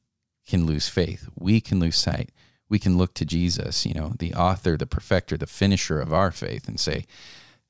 can 0.48 0.66
lose 0.66 0.88
faith, 0.88 1.28
we 1.36 1.60
can 1.60 1.80
lose 1.80 1.98
sight, 1.98 2.32
we 2.70 2.80
can 2.80 2.98
look 2.98 3.14
to 3.16 3.26
Jesus, 3.26 3.86
you 3.86 3.94
know, 3.94 4.14
the 4.18 4.34
author, 4.34 4.78
the 4.78 4.86
perfecter, 4.88 5.38
the 5.38 5.46
finisher 5.48 6.00
of 6.00 6.14
our 6.14 6.32
faith, 6.32 6.68
and 6.68 6.80
say, 6.80 7.06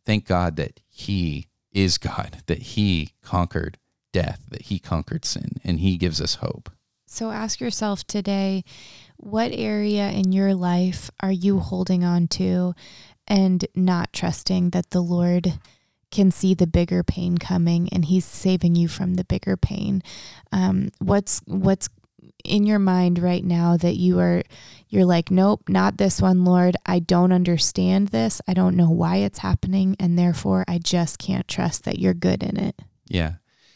Thank 0.06 0.28
God 0.28 0.56
that 0.58 0.80
he 0.88 1.48
is 1.72 1.98
God, 1.98 2.44
that 2.46 2.60
he 2.60 3.14
conquered 3.24 3.78
death, 4.14 4.46
that 4.50 4.64
he 4.64 4.80
conquered 4.80 5.26
sin, 5.26 5.58
and 5.66 5.82
he 5.82 5.98
gives 5.98 6.22
us 6.22 6.36
hope. 6.36 6.70
So 7.06 7.30
ask 7.30 7.60
yourself 7.60 8.06
today 8.06 8.64
what 9.18 9.52
area 9.52 10.10
in 10.10 10.32
your 10.32 10.56
life 10.56 11.12
are 11.20 11.32
you 11.32 11.60
holding 11.60 12.04
on 12.04 12.28
to 12.30 12.74
and 13.28 13.66
not 13.76 14.12
trusting 14.12 14.72
that 14.72 14.90
the 14.90 15.02
Lord 15.02 15.60
can 16.10 16.32
see 16.32 16.54
the 16.54 16.66
bigger 16.66 17.04
pain 17.04 17.38
coming 17.38 17.88
and 17.92 18.06
he's 18.06 18.26
saving 18.26 18.76
you 18.76 18.88
from 18.88 19.14
the 19.14 19.24
bigger 19.24 19.56
pain? 19.56 20.02
Um, 20.52 20.90
what's 20.98 21.42
what's 21.46 21.88
in 22.44 22.66
your 22.66 22.80
mind 22.80 23.20
right 23.20 23.44
now 23.44 23.78
that 23.78 23.96
you 23.96 24.20
are 24.20 24.42
you're 24.90 25.06
like 25.06 25.30
nope 25.30 25.70
not 25.70 25.98
this 25.98 26.20
one 26.20 26.44
lord. 26.44 26.76
I 26.86 26.98
don't 26.98 27.32
understand 27.32 28.08
this. 28.08 28.42
I 28.48 28.56
don't 28.56 28.76
know 28.76 28.90
why 28.90 29.18
it's 29.18 29.40
happening 29.40 29.96
and 30.00 30.18
therefore 30.18 30.66
i 30.68 30.80
just 30.80 31.20
can't 31.20 31.48
trust 31.48 31.84
that 31.84 32.00
you're 32.00 32.16
good 32.16 32.42
in 32.42 32.58
it. 32.58 32.82
Yeah 33.08 33.34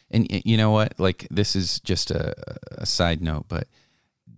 and 0.10 0.28
you 0.30 0.58
know 0.58 0.72
what? 0.72 1.00
Like 1.00 1.28
this 1.30 1.56
is 1.56 1.80
just 1.82 2.12
a, 2.12 2.34
a 2.78 2.86
side 2.86 3.22
note 3.22 3.46
but 3.48 3.68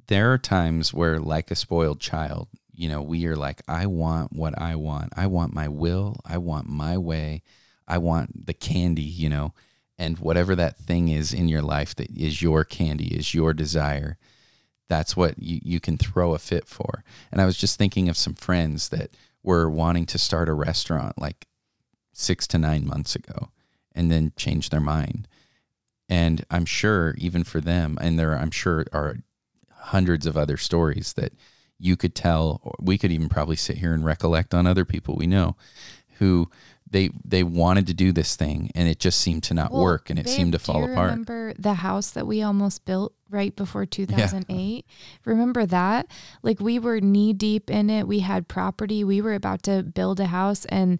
there 0.07 0.33
are 0.33 0.37
times 0.37 0.93
where 0.93 1.19
like 1.19 1.51
a 1.51 1.55
spoiled 1.55 1.99
child 1.99 2.47
you 2.73 2.89
know 2.89 3.01
we 3.01 3.25
are 3.27 3.35
like 3.35 3.61
i 3.67 3.85
want 3.85 4.33
what 4.33 4.59
i 4.59 4.75
want. 4.75 5.13
I 5.15 5.27
want 5.27 5.53
my 5.53 5.67
will. 5.67 6.17
I 6.25 6.37
want 6.37 6.67
my 6.67 6.97
way. 6.97 7.43
I 7.87 7.97
want 7.97 8.45
the 8.47 8.53
candy 8.53 9.01
you 9.01 9.29
know? 9.29 9.53
And 9.97 10.17
whatever 10.17 10.55
that 10.55 10.77
thing 10.77 11.09
is 11.09 11.33
in 11.33 11.49
your 11.49 11.61
life 11.61 11.93
that 11.95 12.09
is 12.11 12.41
your 12.41 12.63
candy 12.63 13.07
is 13.07 13.33
your 13.33 13.53
desire 13.53 14.17
that's 14.87 15.15
what 15.15 15.37
you, 15.37 15.59
you 15.63 15.79
can 15.79 15.97
throw 15.97 16.33
a 16.33 16.39
fit 16.39 16.67
for. 16.67 17.03
And 17.31 17.41
i 17.41 17.45
was 17.45 17.57
just 17.57 17.77
thinking 17.77 18.09
of 18.09 18.17
some 18.17 18.33
friends 18.33 18.89
that 18.89 19.11
were 19.43 19.69
wanting 19.69 20.05
to 20.07 20.17
start 20.17 20.49
a 20.49 20.53
restaurant 20.53 21.19
like 21.19 21.47
six 22.13 22.47
to 22.47 22.57
nine 22.57 22.87
months 22.87 23.15
ago 23.15 23.49
and 23.93 24.11
then 24.11 24.33
change 24.35 24.69
their 24.69 24.81
mind 24.81 25.27
and 26.09 26.43
i'm 26.49 26.65
sure 26.65 27.15
even 27.17 27.43
for 27.43 27.61
them 27.61 27.97
and 28.01 28.19
there 28.19 28.37
i'm 28.37 28.51
sure 28.51 28.85
are 28.91 29.17
hundreds 29.71 30.25
of 30.25 30.35
other 30.35 30.57
stories 30.57 31.13
that 31.13 31.31
you 31.77 31.95
could 31.95 32.15
tell 32.15 32.75
we 32.79 32.97
could 32.97 33.11
even 33.11 33.29
probably 33.29 33.55
sit 33.55 33.77
here 33.77 33.93
and 33.93 34.03
recollect 34.03 34.53
on 34.53 34.67
other 34.67 34.85
people 34.85 35.15
we 35.15 35.27
know 35.27 35.55
who 36.17 36.49
they 36.91 37.09
they 37.23 37.43
wanted 37.43 37.87
to 37.87 37.93
do 37.93 38.11
this 38.11 38.35
thing 38.35 38.71
and 38.75 38.87
it 38.87 38.99
just 38.99 39.19
seemed 39.19 39.43
to 39.43 39.53
not 39.53 39.71
well, 39.71 39.83
work 39.83 40.09
and 40.09 40.17
it 40.17 40.25
babe, 40.25 40.35
seemed 40.35 40.51
to 40.53 40.59
fall 40.59 40.83
apart. 40.83 41.11
Remember 41.11 41.53
the 41.57 41.75
house 41.75 42.11
that 42.11 42.25
we 42.25 42.41
almost 42.41 42.85
built 42.85 43.13
right 43.29 43.55
before 43.55 43.85
2008? 43.85 44.57
Yeah. 44.57 44.81
Remember 45.25 45.65
that? 45.67 46.07
Like 46.41 46.59
we 46.59 46.79
were 46.79 46.99
knee 46.99 47.33
deep 47.33 47.69
in 47.69 47.89
it. 47.89 48.07
We 48.07 48.19
had 48.19 48.47
property. 48.47 49.03
We 49.03 49.21
were 49.21 49.35
about 49.35 49.63
to 49.63 49.83
build 49.83 50.19
a 50.19 50.25
house 50.25 50.65
and 50.65 50.99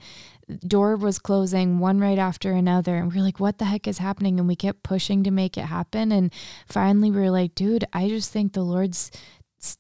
door 0.68 0.96
was 0.96 1.20
closing 1.20 1.80
one 1.80 2.00
right 2.00 2.18
after 2.18 2.52
another 2.52 2.96
and 2.96 3.12
we 3.14 3.20
are 3.20 3.24
like 3.24 3.40
what 3.40 3.58
the 3.58 3.66
heck 3.66 3.88
is 3.88 4.00
happening? 4.00 4.40
And 4.40 4.48
we 4.48 4.56
kept 4.56 4.84
pushing 4.84 5.24
to 5.24 5.32
make 5.32 5.58
it 5.58 5.66
happen 5.66 6.12
and 6.12 6.34
finally 6.66 7.12
we 7.12 7.20
were 7.20 7.30
like 7.30 7.56
dude 7.56 7.86
I 7.94 8.10
just 8.10 8.32
think 8.32 8.54
the 8.54 8.64
Lord's 8.64 9.12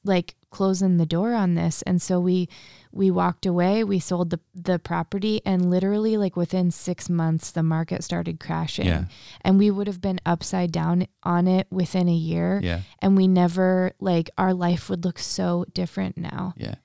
like 0.04 0.36
closing 0.52 0.98
the 0.98 1.06
door 1.06 1.34
on 1.34 1.56
this. 1.56 1.82
And 1.84 2.02
so 2.02 2.20
we 2.20 2.50
we 2.92 3.10
walked 3.12 3.46
away 3.46 3.84
we 3.84 4.00
sold 4.00 4.30
the 4.30 4.40
the 4.54 4.80
property 4.80 5.42
and 5.46 5.70
literally 5.70 6.18
like 6.18 6.36
within 6.36 6.72
6 6.72 7.10
months 7.10 7.52
the 7.52 7.64
market 7.64 8.04
started 8.04 8.40
crashing. 8.40 8.88
Yeah. 8.88 9.06
and 9.42 9.58
we 9.58 9.72
would 9.72 9.88
have 9.88 10.02
been 10.02 10.20
upside 10.26 10.72
down 10.72 11.08
on 11.24 11.48
it 11.48 11.68
within 11.72 12.10
a 12.10 12.14
year. 12.14 12.60
Yeah. 12.64 12.82
and 13.02 13.16
we 13.16 13.28
never 13.28 13.94
like 14.00 14.30
our 14.38 14.54
life 14.54 14.90
would 14.90 15.06
look 15.06 15.20
so 15.20 15.66
different 15.74 16.18
now. 16.18 16.54
Yeah 16.58 16.76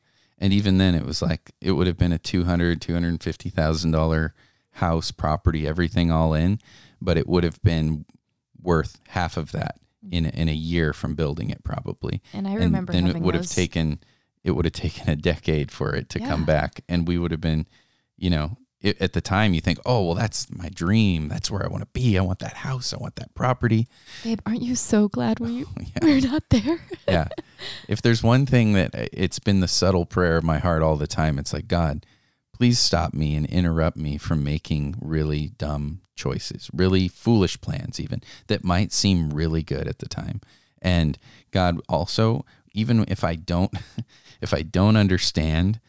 and 0.44 0.52
even 0.52 0.78
then 0.78 0.94
it 0.94 1.04
was 1.04 1.22
like 1.22 1.52
it 1.60 1.72
would 1.72 1.86
have 1.86 1.96
been 1.96 2.12
a 2.12 2.18
200 2.18 2.80
250000 2.80 3.90
dollar 3.90 4.34
house 4.72 5.10
property 5.10 5.66
everything 5.66 6.10
all 6.10 6.34
in 6.34 6.58
but 7.00 7.16
it 7.16 7.26
would 7.26 7.44
have 7.44 7.62
been 7.62 8.04
worth 8.62 8.98
half 9.08 9.36
of 9.36 9.52
that 9.52 9.78
in 10.10 10.26
a, 10.26 10.28
in 10.30 10.48
a 10.48 10.54
year 10.54 10.92
from 10.92 11.14
building 11.14 11.50
it 11.50 11.62
probably. 11.64 12.22
And 12.32 12.48
I 12.48 12.54
remember 12.54 12.92
and 12.92 13.06
then 13.06 13.16
it 13.16 13.22
would 13.22 13.34
have 13.34 13.48
taken 13.48 14.00
it 14.42 14.52
would 14.52 14.64
have 14.64 14.72
taken 14.72 15.08
a 15.08 15.16
decade 15.16 15.70
for 15.70 15.94
it 15.94 16.08
to 16.10 16.20
yeah. 16.20 16.28
come 16.28 16.44
back 16.44 16.82
and 16.88 17.06
we 17.06 17.18
would 17.18 17.30
have 17.30 17.40
been, 17.40 17.66
you 18.16 18.30
know, 18.30 18.56
it, 18.84 19.00
at 19.00 19.14
the 19.14 19.20
time 19.20 19.54
you 19.54 19.60
think, 19.60 19.78
"Oh, 19.84 20.04
well 20.04 20.14
that's 20.14 20.46
my 20.54 20.68
dream. 20.68 21.28
That's 21.28 21.50
where 21.50 21.64
I 21.64 21.68
want 21.68 21.82
to 21.82 21.88
be. 21.92 22.18
I 22.18 22.22
want 22.22 22.38
that 22.40 22.54
house. 22.54 22.92
I 22.92 22.98
want 22.98 23.16
that 23.16 23.34
property." 23.34 23.88
Babe, 24.22 24.40
aren't 24.46 24.62
you 24.62 24.76
so 24.76 25.08
glad 25.08 25.40
we 25.40 25.64
yeah. 25.80 25.98
we're 26.02 26.20
not 26.20 26.44
there? 26.50 26.80
yeah. 27.08 27.28
If 27.88 28.02
there's 28.02 28.22
one 28.22 28.46
thing 28.46 28.74
that 28.74 28.94
uh, 28.94 29.06
it's 29.12 29.38
been 29.38 29.60
the 29.60 29.68
subtle 29.68 30.06
prayer 30.06 30.36
of 30.36 30.44
my 30.44 30.58
heart 30.58 30.82
all 30.82 30.96
the 30.96 31.06
time, 31.06 31.38
it's 31.38 31.52
like, 31.52 31.66
"God, 31.66 32.06
please 32.52 32.78
stop 32.78 33.14
me 33.14 33.34
and 33.34 33.46
interrupt 33.46 33.96
me 33.96 34.16
from 34.18 34.44
making 34.44 34.96
really 35.00 35.48
dumb 35.58 36.00
choices, 36.14 36.70
really 36.72 37.08
foolish 37.08 37.60
plans, 37.60 37.98
even 37.98 38.22
that 38.46 38.64
might 38.64 38.92
seem 38.92 39.30
really 39.30 39.62
good 39.62 39.88
at 39.88 39.98
the 39.98 40.08
time. 40.08 40.40
And 40.80 41.18
God 41.50 41.80
also, 41.88 42.44
even 42.72 43.04
if 43.08 43.24
I 43.24 43.34
don't, 43.34 43.74
if 44.40 44.54
I 44.54 44.62
don't 44.62 44.96
understand 44.96 45.80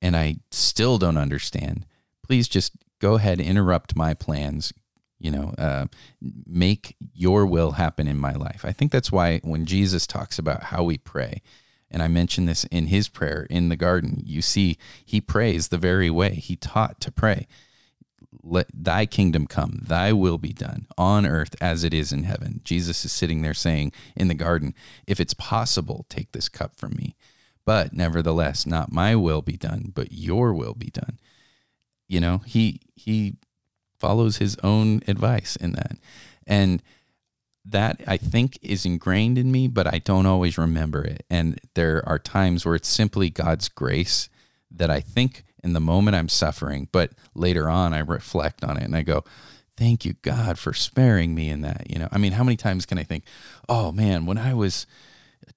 and 0.00 0.16
I 0.16 0.36
still 0.50 0.96
don't 0.96 1.18
understand, 1.18 1.84
please 2.30 2.46
just 2.46 2.74
go 3.00 3.16
ahead, 3.16 3.40
interrupt 3.40 3.96
my 3.96 4.14
plans, 4.14 4.72
you 5.18 5.32
know, 5.32 5.52
uh, 5.58 5.86
make 6.46 6.94
your 7.12 7.44
will 7.44 7.72
happen 7.72 8.06
in 8.06 8.16
my 8.16 8.30
life. 8.30 8.64
I 8.64 8.70
think 8.70 8.92
that's 8.92 9.10
why 9.10 9.40
when 9.42 9.66
Jesus 9.66 10.06
talks 10.06 10.38
about 10.38 10.62
how 10.62 10.84
we 10.84 10.96
pray, 10.96 11.42
and 11.90 12.00
I 12.00 12.06
mentioned 12.06 12.48
this 12.48 12.62
in 12.66 12.86
his 12.86 13.08
prayer 13.08 13.48
in 13.50 13.68
the 13.68 13.74
garden, 13.74 14.22
you 14.24 14.42
see, 14.42 14.78
he 15.04 15.20
prays 15.20 15.68
the 15.68 15.76
very 15.76 16.08
way 16.08 16.36
he 16.36 16.54
taught 16.54 17.00
to 17.00 17.10
pray 17.10 17.48
let 18.44 18.68
thy 18.72 19.06
kingdom 19.06 19.48
come, 19.48 19.80
thy 19.82 20.12
will 20.12 20.38
be 20.38 20.52
done 20.52 20.86
on 20.96 21.26
earth 21.26 21.56
as 21.60 21.82
it 21.82 21.92
is 21.92 22.12
in 22.12 22.22
heaven. 22.22 22.60
Jesus 22.62 23.04
is 23.04 23.10
sitting 23.10 23.42
there 23.42 23.54
saying 23.54 23.90
in 24.14 24.28
the 24.28 24.34
garden, 24.34 24.72
if 25.04 25.18
it's 25.18 25.34
possible, 25.34 26.06
take 26.08 26.30
this 26.30 26.48
cup 26.48 26.76
from 26.76 26.92
me. 26.92 27.16
But 27.64 27.92
nevertheless, 27.92 28.66
not 28.66 28.92
my 28.92 29.16
will 29.16 29.42
be 29.42 29.56
done, 29.56 29.90
but 29.92 30.12
your 30.12 30.54
will 30.54 30.74
be 30.74 30.90
done. 30.90 31.18
You 32.10 32.20
know, 32.20 32.38
he 32.38 32.80
he 32.96 33.36
follows 34.00 34.38
his 34.38 34.56
own 34.64 35.00
advice 35.06 35.54
in 35.56 35.72
that. 35.72 35.96
And 36.46 36.82
that 37.64 38.00
I 38.06 38.16
think 38.16 38.58
is 38.62 38.84
ingrained 38.84 39.38
in 39.38 39.52
me, 39.52 39.68
but 39.68 39.86
I 39.86 39.98
don't 39.98 40.26
always 40.26 40.58
remember 40.58 41.04
it. 41.04 41.24
And 41.30 41.60
there 41.74 42.02
are 42.08 42.18
times 42.18 42.64
where 42.64 42.74
it's 42.74 42.88
simply 42.88 43.30
God's 43.30 43.68
grace 43.68 44.28
that 44.72 44.90
I 44.90 45.00
think 45.00 45.44
in 45.62 45.72
the 45.72 45.80
moment 45.80 46.16
I'm 46.16 46.28
suffering, 46.28 46.88
but 46.90 47.12
later 47.34 47.68
on 47.68 47.94
I 47.94 48.00
reflect 48.00 48.64
on 48.64 48.76
it 48.76 48.82
and 48.82 48.96
I 48.96 49.02
go, 49.02 49.22
thank 49.76 50.04
you 50.04 50.14
God 50.22 50.58
for 50.58 50.72
sparing 50.72 51.34
me 51.34 51.48
in 51.48 51.60
that. 51.60 51.88
You 51.90 52.00
know, 52.00 52.08
I 52.10 52.18
mean, 52.18 52.32
how 52.32 52.42
many 52.42 52.56
times 52.56 52.86
can 52.86 52.98
I 52.98 53.04
think, 53.04 53.22
oh 53.68 53.92
man, 53.92 54.26
when 54.26 54.38
I 54.38 54.54
was 54.54 54.86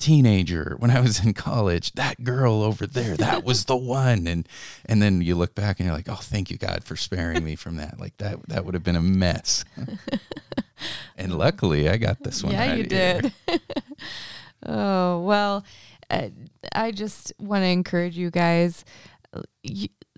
teenager, 0.03 0.75
when 0.79 0.91
I 0.91 0.99
was 0.99 1.23
in 1.23 1.33
college, 1.33 1.93
that 1.93 2.23
girl 2.23 2.61
over 2.61 2.85
there, 2.85 3.15
that 3.17 3.45
was 3.45 3.65
the 3.65 3.77
one. 3.77 4.27
And 4.27 4.47
and 4.85 5.01
then 5.01 5.21
you 5.21 5.35
look 5.35 5.55
back 5.55 5.79
and 5.79 5.87
you're 5.87 5.95
like, 5.95 6.09
oh, 6.09 6.15
thank 6.15 6.51
you 6.51 6.57
God 6.57 6.83
for 6.83 6.95
sparing 6.95 7.43
me 7.43 7.55
from 7.55 7.77
that. 7.77 7.99
Like 7.99 8.17
that 8.17 8.47
that 8.49 8.65
would 8.65 8.73
have 8.73 8.83
been 8.83 8.97
a 8.97 9.01
mess. 9.01 9.63
and 11.17 11.37
luckily, 11.37 11.87
I 11.87 11.97
got 11.97 12.21
this 12.21 12.43
one. 12.43 12.53
Yeah, 12.53 12.73
you 12.73 12.83
did. 12.83 13.33
oh 14.65 15.21
well, 15.21 15.63
uh, 16.09 16.29
I 16.73 16.91
just 16.91 17.31
want 17.39 17.63
to 17.63 17.67
encourage 17.67 18.17
you 18.17 18.29
guys 18.29 18.83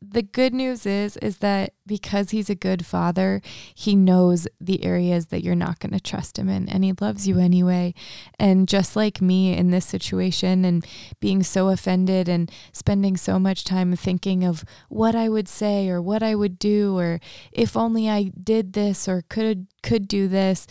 the 0.02 0.22
good 0.22 0.54
news 0.54 0.86
is 0.86 1.18
is 1.18 1.38
that 1.38 1.74
because 1.88 2.32
he's 2.32 2.50
a 2.50 2.56
good 2.56 2.86
father, 2.86 3.42
he 3.74 3.96
knows 3.96 4.48
the 4.60 4.84
areas 4.84 5.28
that 5.28 5.44
you're 5.44 5.56
not 5.56 5.80
going 5.80 5.94
to 5.94 6.00
trust 6.00 6.38
him 6.38 6.50
in 6.50 6.68
and 6.68 6.84
he 6.84 6.94
loves 7.00 7.28
you 7.28 7.40
anyway. 7.40 7.94
And 8.40 8.68
just 8.68 8.96
like 8.96 9.22
me 9.22 9.56
in 9.56 9.72
this 9.72 9.86
situation 9.86 10.66
and 10.66 10.86
being 11.20 11.44
so 11.44 11.70
offended 11.70 12.28
and 12.28 12.52
spending 12.72 13.18
so 13.18 13.40
much 13.40 13.64
time 13.64 13.96
thinking 13.96 14.44
of 14.44 14.66
what 14.90 15.16
I 15.16 15.30
would 15.30 15.48
say 15.48 15.90
or 15.90 16.02
what 16.02 16.24
I 16.24 16.36
would 16.36 16.60
do 16.60 16.98
or 16.98 17.20
if 17.52 17.78
only 17.78 18.10
I 18.10 18.32
did 18.44 18.74
this 18.74 19.08
or 19.08 19.24
could 19.30 19.68
could 19.82 20.08
do 20.08 20.28
this, 20.28 20.66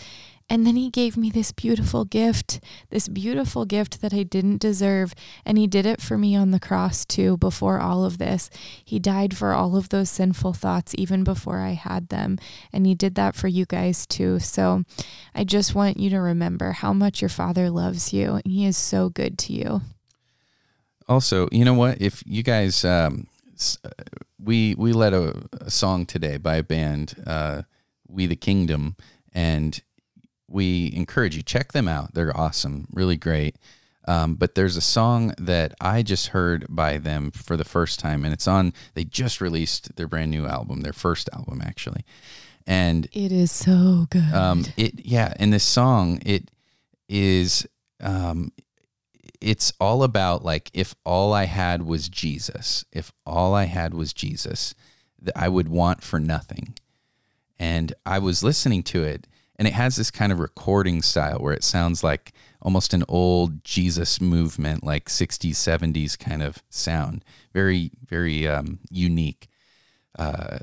and 0.50 0.66
then 0.66 0.76
he 0.76 0.90
gave 0.90 1.16
me 1.16 1.30
this 1.30 1.52
beautiful 1.52 2.04
gift, 2.04 2.60
this 2.90 3.08
beautiful 3.08 3.64
gift 3.64 4.02
that 4.02 4.12
I 4.12 4.22
didn't 4.24 4.60
deserve. 4.60 5.14
And 5.44 5.56
he 5.56 5.66
did 5.66 5.86
it 5.86 6.02
for 6.02 6.18
me 6.18 6.36
on 6.36 6.50
the 6.50 6.60
cross 6.60 7.04
too, 7.04 7.38
before 7.38 7.80
all 7.80 8.04
of 8.04 8.18
this. 8.18 8.50
He 8.84 8.98
died 8.98 9.36
for 9.36 9.54
all 9.54 9.74
of 9.74 9.88
those 9.88 10.10
sinful 10.10 10.52
thoughts, 10.52 10.94
even 10.98 11.24
before 11.24 11.60
I 11.60 11.70
had 11.70 12.08
them. 12.08 12.38
And 12.72 12.86
he 12.86 12.94
did 12.94 13.14
that 13.14 13.34
for 13.34 13.48
you 13.48 13.64
guys 13.64 14.06
too. 14.06 14.38
So 14.38 14.84
I 15.34 15.44
just 15.44 15.74
want 15.74 15.98
you 15.98 16.10
to 16.10 16.20
remember 16.20 16.72
how 16.72 16.92
much 16.92 17.22
your 17.22 17.30
father 17.30 17.70
loves 17.70 18.12
you. 18.12 18.34
And 18.34 18.46
he 18.46 18.66
is 18.66 18.76
so 18.76 19.08
good 19.08 19.38
to 19.38 19.54
you. 19.54 19.80
Also, 21.08 21.48
you 21.52 21.64
know 21.64 21.74
what? 21.74 22.00
If 22.02 22.22
you 22.26 22.42
guys, 22.42 22.84
um, 22.84 23.28
we 24.38 24.74
we 24.76 24.92
led 24.92 25.14
a, 25.14 25.42
a 25.60 25.70
song 25.70 26.06
today 26.06 26.36
by 26.36 26.56
a 26.56 26.62
band, 26.62 27.14
uh, 27.26 27.62
We 28.08 28.26
the 28.26 28.36
Kingdom, 28.36 28.96
and 29.32 29.80
we 30.48 30.92
encourage 30.94 31.36
you 31.36 31.42
check 31.42 31.72
them 31.72 31.88
out. 31.88 32.14
They're 32.14 32.36
awesome, 32.36 32.86
really 32.92 33.16
great. 33.16 33.56
Um, 34.06 34.34
but 34.34 34.54
there's 34.54 34.76
a 34.76 34.82
song 34.82 35.32
that 35.38 35.72
I 35.80 36.02
just 36.02 36.28
heard 36.28 36.66
by 36.68 36.98
them 36.98 37.30
for 37.30 37.56
the 37.56 37.64
first 37.64 37.98
time, 37.98 38.22
and 38.24 38.34
it's 38.34 38.46
on. 38.46 38.74
They 38.92 39.04
just 39.04 39.40
released 39.40 39.96
their 39.96 40.06
brand 40.06 40.30
new 40.30 40.46
album, 40.46 40.82
their 40.82 40.92
first 40.92 41.30
album 41.32 41.62
actually, 41.64 42.04
and 42.66 43.08
It 43.12 43.32
is 43.32 43.50
so 43.50 44.06
good. 44.10 44.32
um, 44.34 44.66
it 44.76 45.06
yeah, 45.06 45.32
and 45.38 45.52
this 45.54 45.64
song 45.64 46.20
it 46.26 46.50
is 47.08 47.66
um, 48.02 48.52
it's 49.40 49.72
all 49.80 50.02
about 50.02 50.44
like 50.44 50.70
if 50.74 50.94
all 51.04 51.32
I 51.32 51.44
had 51.44 51.82
was 51.82 52.10
Jesus, 52.10 52.84
if 52.92 53.10
all 53.24 53.54
I 53.54 53.64
had 53.64 53.94
was 53.94 54.12
Jesus, 54.12 54.74
that 55.22 55.36
I 55.36 55.48
would 55.48 55.68
want 55.68 56.02
for 56.02 56.20
nothing. 56.20 56.74
And 57.58 57.94
I 58.04 58.18
was 58.18 58.42
listening 58.44 58.82
to 58.84 59.02
it, 59.04 59.26
and 59.56 59.68
it 59.68 59.74
has 59.74 59.96
this 59.96 60.10
kind 60.10 60.32
of 60.32 60.38
recording 60.40 61.02
style 61.02 61.38
where 61.38 61.54
it 61.54 61.64
sounds 61.64 62.02
like 62.02 62.32
almost 62.60 62.92
an 62.92 63.04
old 63.08 63.62
Jesus 63.62 64.20
movement, 64.20 64.82
like 64.82 65.08
60s, 65.08 65.52
70s 65.52 66.18
kind 66.18 66.42
of 66.42 66.62
sound. 66.70 67.24
Very, 67.52 67.92
very 68.06 68.48
um, 68.48 68.80
unique 68.90 69.48
uh, 70.18 70.58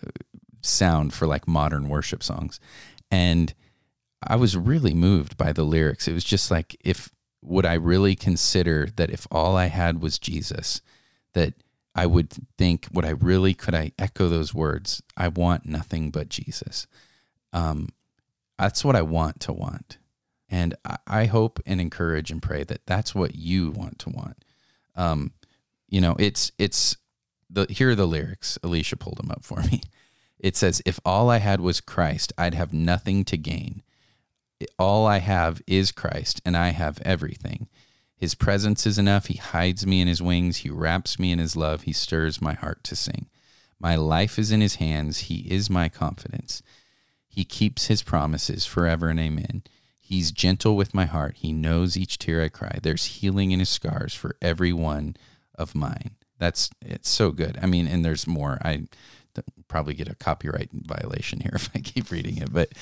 sound 0.62 1.14
for 1.14 1.26
like 1.26 1.48
modern 1.48 1.88
worship 1.88 2.22
songs. 2.22 2.60
And 3.10 3.54
I 4.22 4.36
was 4.36 4.58
really 4.58 4.94
moved 4.94 5.38
by 5.38 5.54
the 5.54 5.64
lyrics. 5.64 6.08
It 6.08 6.14
was 6.14 6.24
just 6.24 6.52
like, 6.52 6.76
if 6.82 7.10
would 7.42 7.66
I 7.66 7.74
really 7.74 8.16
consider 8.16 8.88
that 8.98 9.10
if 9.10 9.26
all 9.32 9.56
I 9.56 9.68
had 9.68 10.02
was 10.02 10.20
Jesus, 10.20 10.82
that 11.34 11.54
I 11.96 12.06
would 12.06 12.32
think, 12.58 12.88
would 12.92 13.06
I 13.06 13.12
really, 13.12 13.54
could 13.54 13.74
I 13.74 13.94
echo 13.98 14.28
those 14.28 14.54
words? 14.54 15.02
I 15.18 15.28
want 15.28 15.66
nothing 15.66 16.12
but 16.12 16.30
Jesus. 16.30 16.88
Um, 17.52 17.90
that's 18.62 18.86
what 18.86 18.96
I 18.96 19.02
want 19.02 19.40
to 19.42 19.54
want. 19.54 19.98
And 20.50 20.76
I, 21.08 21.26
hope 21.26 21.62
and 21.66 21.80
encourage 21.80 22.30
and 22.30 22.42
pray 22.42 22.66
that 22.66 22.86
that's 22.86 23.16
what 23.16 23.36
you 23.36 23.72
want 23.72 24.00
to 24.00 24.10
want. 24.10 24.44
Um, 24.96 25.32
you 25.88 26.02
know, 26.02 26.16
it's, 26.20 26.52
it's 26.58 26.98
the, 27.50 27.68
here 27.70 27.92
are 27.92 27.96
the 27.96 28.06
lyrics. 28.06 28.58
Alicia 28.62 28.98
pulled 28.98 29.18
them 29.18 29.32
up 29.32 29.44
for 29.44 29.62
me. 29.62 29.82
It 30.44 30.58
says, 30.58 30.82
if 30.88 31.00
all 31.06 31.30
I 31.30 31.38
had 31.38 31.62
was 31.62 31.82
Christ, 31.82 32.34
I'd 32.36 32.56
have 32.56 32.74
nothing 32.74 33.24
to 33.26 33.38
gain 33.38 33.84
all 34.78 35.08
I 35.08 35.20
have 35.20 35.62
is 35.68 35.92
Christ, 35.92 36.42
and 36.46 36.56
I 36.56 36.70
have 36.70 37.00
everything. 37.04 37.68
His 38.16 38.36
presence 38.36 38.86
is 38.86 38.98
enough. 38.98 39.28
He 39.28 39.38
hides 39.38 39.86
me 39.88 40.02
in 40.02 40.08
his 40.08 40.22
wings. 40.22 40.58
He 40.58 40.70
wraps 40.70 41.18
me 41.18 41.32
in 41.32 41.40
his 41.40 41.56
love. 41.56 41.84
He 41.84 41.94
stirs 41.94 42.42
my 42.42 42.54
heart 42.54 42.84
to 42.86 42.96
sing. 42.96 43.28
My 43.80 43.96
life 43.96 44.38
is 44.38 44.52
in 44.52 44.62
his 44.62 44.76
hands. 44.76 45.22
He 45.22 45.52
is 45.52 45.70
my 45.70 45.90
confidence. 45.90 46.62
He 47.32 47.46
keeps 47.46 47.88
his 47.88 48.04
promises 48.04 48.66
forever 48.66 49.08
and 49.08 49.20
amen. 49.20 49.64
He's 49.98 50.32
gentle 50.32 50.76
with 50.76 50.94
my 50.94 51.06
heart. 51.06 51.38
He 51.38 51.54
knows 51.54 51.96
each 51.96 52.18
tear 52.18 52.44
I 52.44 52.50
cry. 52.50 52.80
There's 52.84 53.06
healing 53.06 53.52
in 53.52 53.60
his 53.60 53.70
scars 53.70 54.14
for 54.14 54.36
every 54.42 54.74
one 54.74 55.16
of 55.56 55.74
mine. 55.74 56.12
That's 56.38 56.70
it's 56.86 57.10
so 57.10 57.32
good. 57.32 57.58
I 57.62 57.68
mean, 57.68 57.88
and 57.88 58.04
there's 58.04 58.28
more. 58.28 58.60
I 58.62 58.88
probably 59.70 59.94
get 59.94 60.10
a 60.10 60.16
copyright 60.16 60.70
violation 60.74 61.40
here 61.40 61.52
if 61.56 61.70
I 61.74 61.80
keep 61.80 62.12
reading 62.12 62.38
it, 62.38 62.52
but 62.52 62.74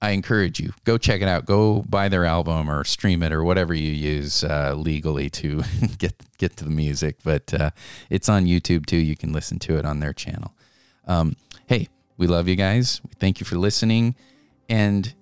I 0.00 0.10
encourage 0.10 0.60
you 0.60 0.72
go 0.84 0.96
check 0.96 1.20
it 1.20 1.28
out. 1.28 1.44
Go 1.44 1.82
buy 1.82 2.08
their 2.08 2.24
album 2.24 2.70
or 2.70 2.84
stream 2.84 3.22
it 3.22 3.32
or 3.32 3.44
whatever 3.44 3.74
you 3.74 3.92
use 3.92 4.44
uh, 4.44 4.74
legally 4.74 5.28
to 5.30 5.62
get 5.98 6.14
get 6.38 6.56
to 6.56 6.64
the 6.64 6.70
music. 6.70 7.18
But 7.22 7.52
uh, 7.52 7.70
it's 8.08 8.30
on 8.30 8.46
YouTube 8.46 8.86
too. 8.86 8.96
You 8.96 9.16
can 9.16 9.32
listen 9.32 9.58
to 9.60 9.76
it 9.76 9.84
on 9.84 10.00
their 10.00 10.14
channel. 10.14 10.54
Um, 11.06 11.36
hey, 11.66 11.88
we 12.16 12.26
love 12.26 12.48
you 12.48 12.56
guys. 12.56 13.00
Thank 13.18 13.40
you 13.40 13.46
for 13.46 13.56
listening. 13.56 14.14
And 14.68 15.12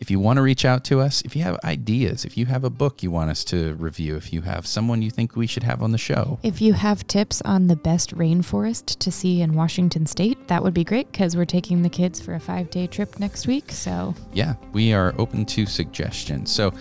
if 0.00 0.10
you 0.10 0.18
want 0.18 0.38
to 0.38 0.42
reach 0.42 0.64
out 0.64 0.82
to 0.84 1.00
us, 1.00 1.20
if 1.22 1.36
you 1.36 1.42
have 1.42 1.58
ideas, 1.62 2.24
if 2.24 2.36
you 2.36 2.46
have 2.46 2.64
a 2.64 2.70
book 2.70 3.02
you 3.02 3.10
want 3.10 3.30
us 3.30 3.44
to 3.44 3.74
review, 3.74 4.16
if 4.16 4.32
you 4.32 4.40
have 4.42 4.66
someone 4.66 5.02
you 5.02 5.10
think 5.10 5.36
we 5.36 5.46
should 5.46 5.62
have 5.62 5.82
on 5.82 5.92
the 5.92 5.98
show, 5.98 6.38
if 6.42 6.62
you 6.62 6.72
have 6.72 7.06
tips 7.06 7.42
on 7.42 7.66
the 7.66 7.76
best 7.76 8.14
rainforest 8.16 8.98
to 8.98 9.12
see 9.12 9.42
in 9.42 9.52
Washington 9.52 10.06
State, 10.06 10.48
that 10.48 10.62
would 10.62 10.72
be 10.72 10.84
great 10.84 11.12
because 11.12 11.36
we're 11.36 11.44
taking 11.44 11.82
the 11.82 11.90
kids 11.90 12.18
for 12.18 12.34
a 12.34 12.40
five 12.40 12.70
day 12.70 12.86
trip 12.86 13.20
next 13.20 13.46
week. 13.46 13.70
So, 13.70 14.14
yeah, 14.32 14.54
we 14.72 14.94
are 14.94 15.14
open 15.18 15.44
to 15.46 15.66
suggestions. 15.66 16.50
So 16.50 16.72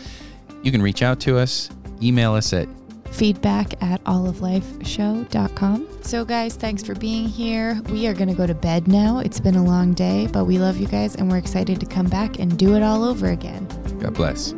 you 0.64 0.72
can 0.72 0.82
reach 0.82 1.04
out 1.04 1.20
to 1.22 1.38
us, 1.38 1.70
email 2.02 2.34
us 2.34 2.54
at 2.54 2.70
feedback 3.12 3.82
at 3.82 4.04
olivelifeshow.com. 4.06 5.88
So, 6.02 6.26
guys, 6.26 6.56
thanks 6.56 6.84
for 6.84 6.96
being 6.96 7.28
here. 7.28 7.82
We 7.90 8.08
are 8.08 8.14
going 8.14 8.30
to 8.30 8.36
go 8.36 8.48
to 8.48 8.54
bed 8.56 8.88
now. 8.88 9.20
It's 9.20 9.40
been 9.40 9.56
a 9.56 9.64
long 9.64 9.94
day, 9.94 10.28
but 10.32 10.46
we 10.46 10.58
love 10.58 10.78
you 10.78 10.88
guys 10.88 11.16
and 11.16 11.30
we're 11.30 11.38
excited 11.38 11.80
to 11.80 11.86
come 11.86 12.08
back 12.08 12.40
and 12.40 12.58
do 12.58 12.76
it 12.76 12.84
all 12.84 13.04
over 13.04 13.28
again. 13.28 13.68
God 14.00 14.14
bless. 14.14 14.54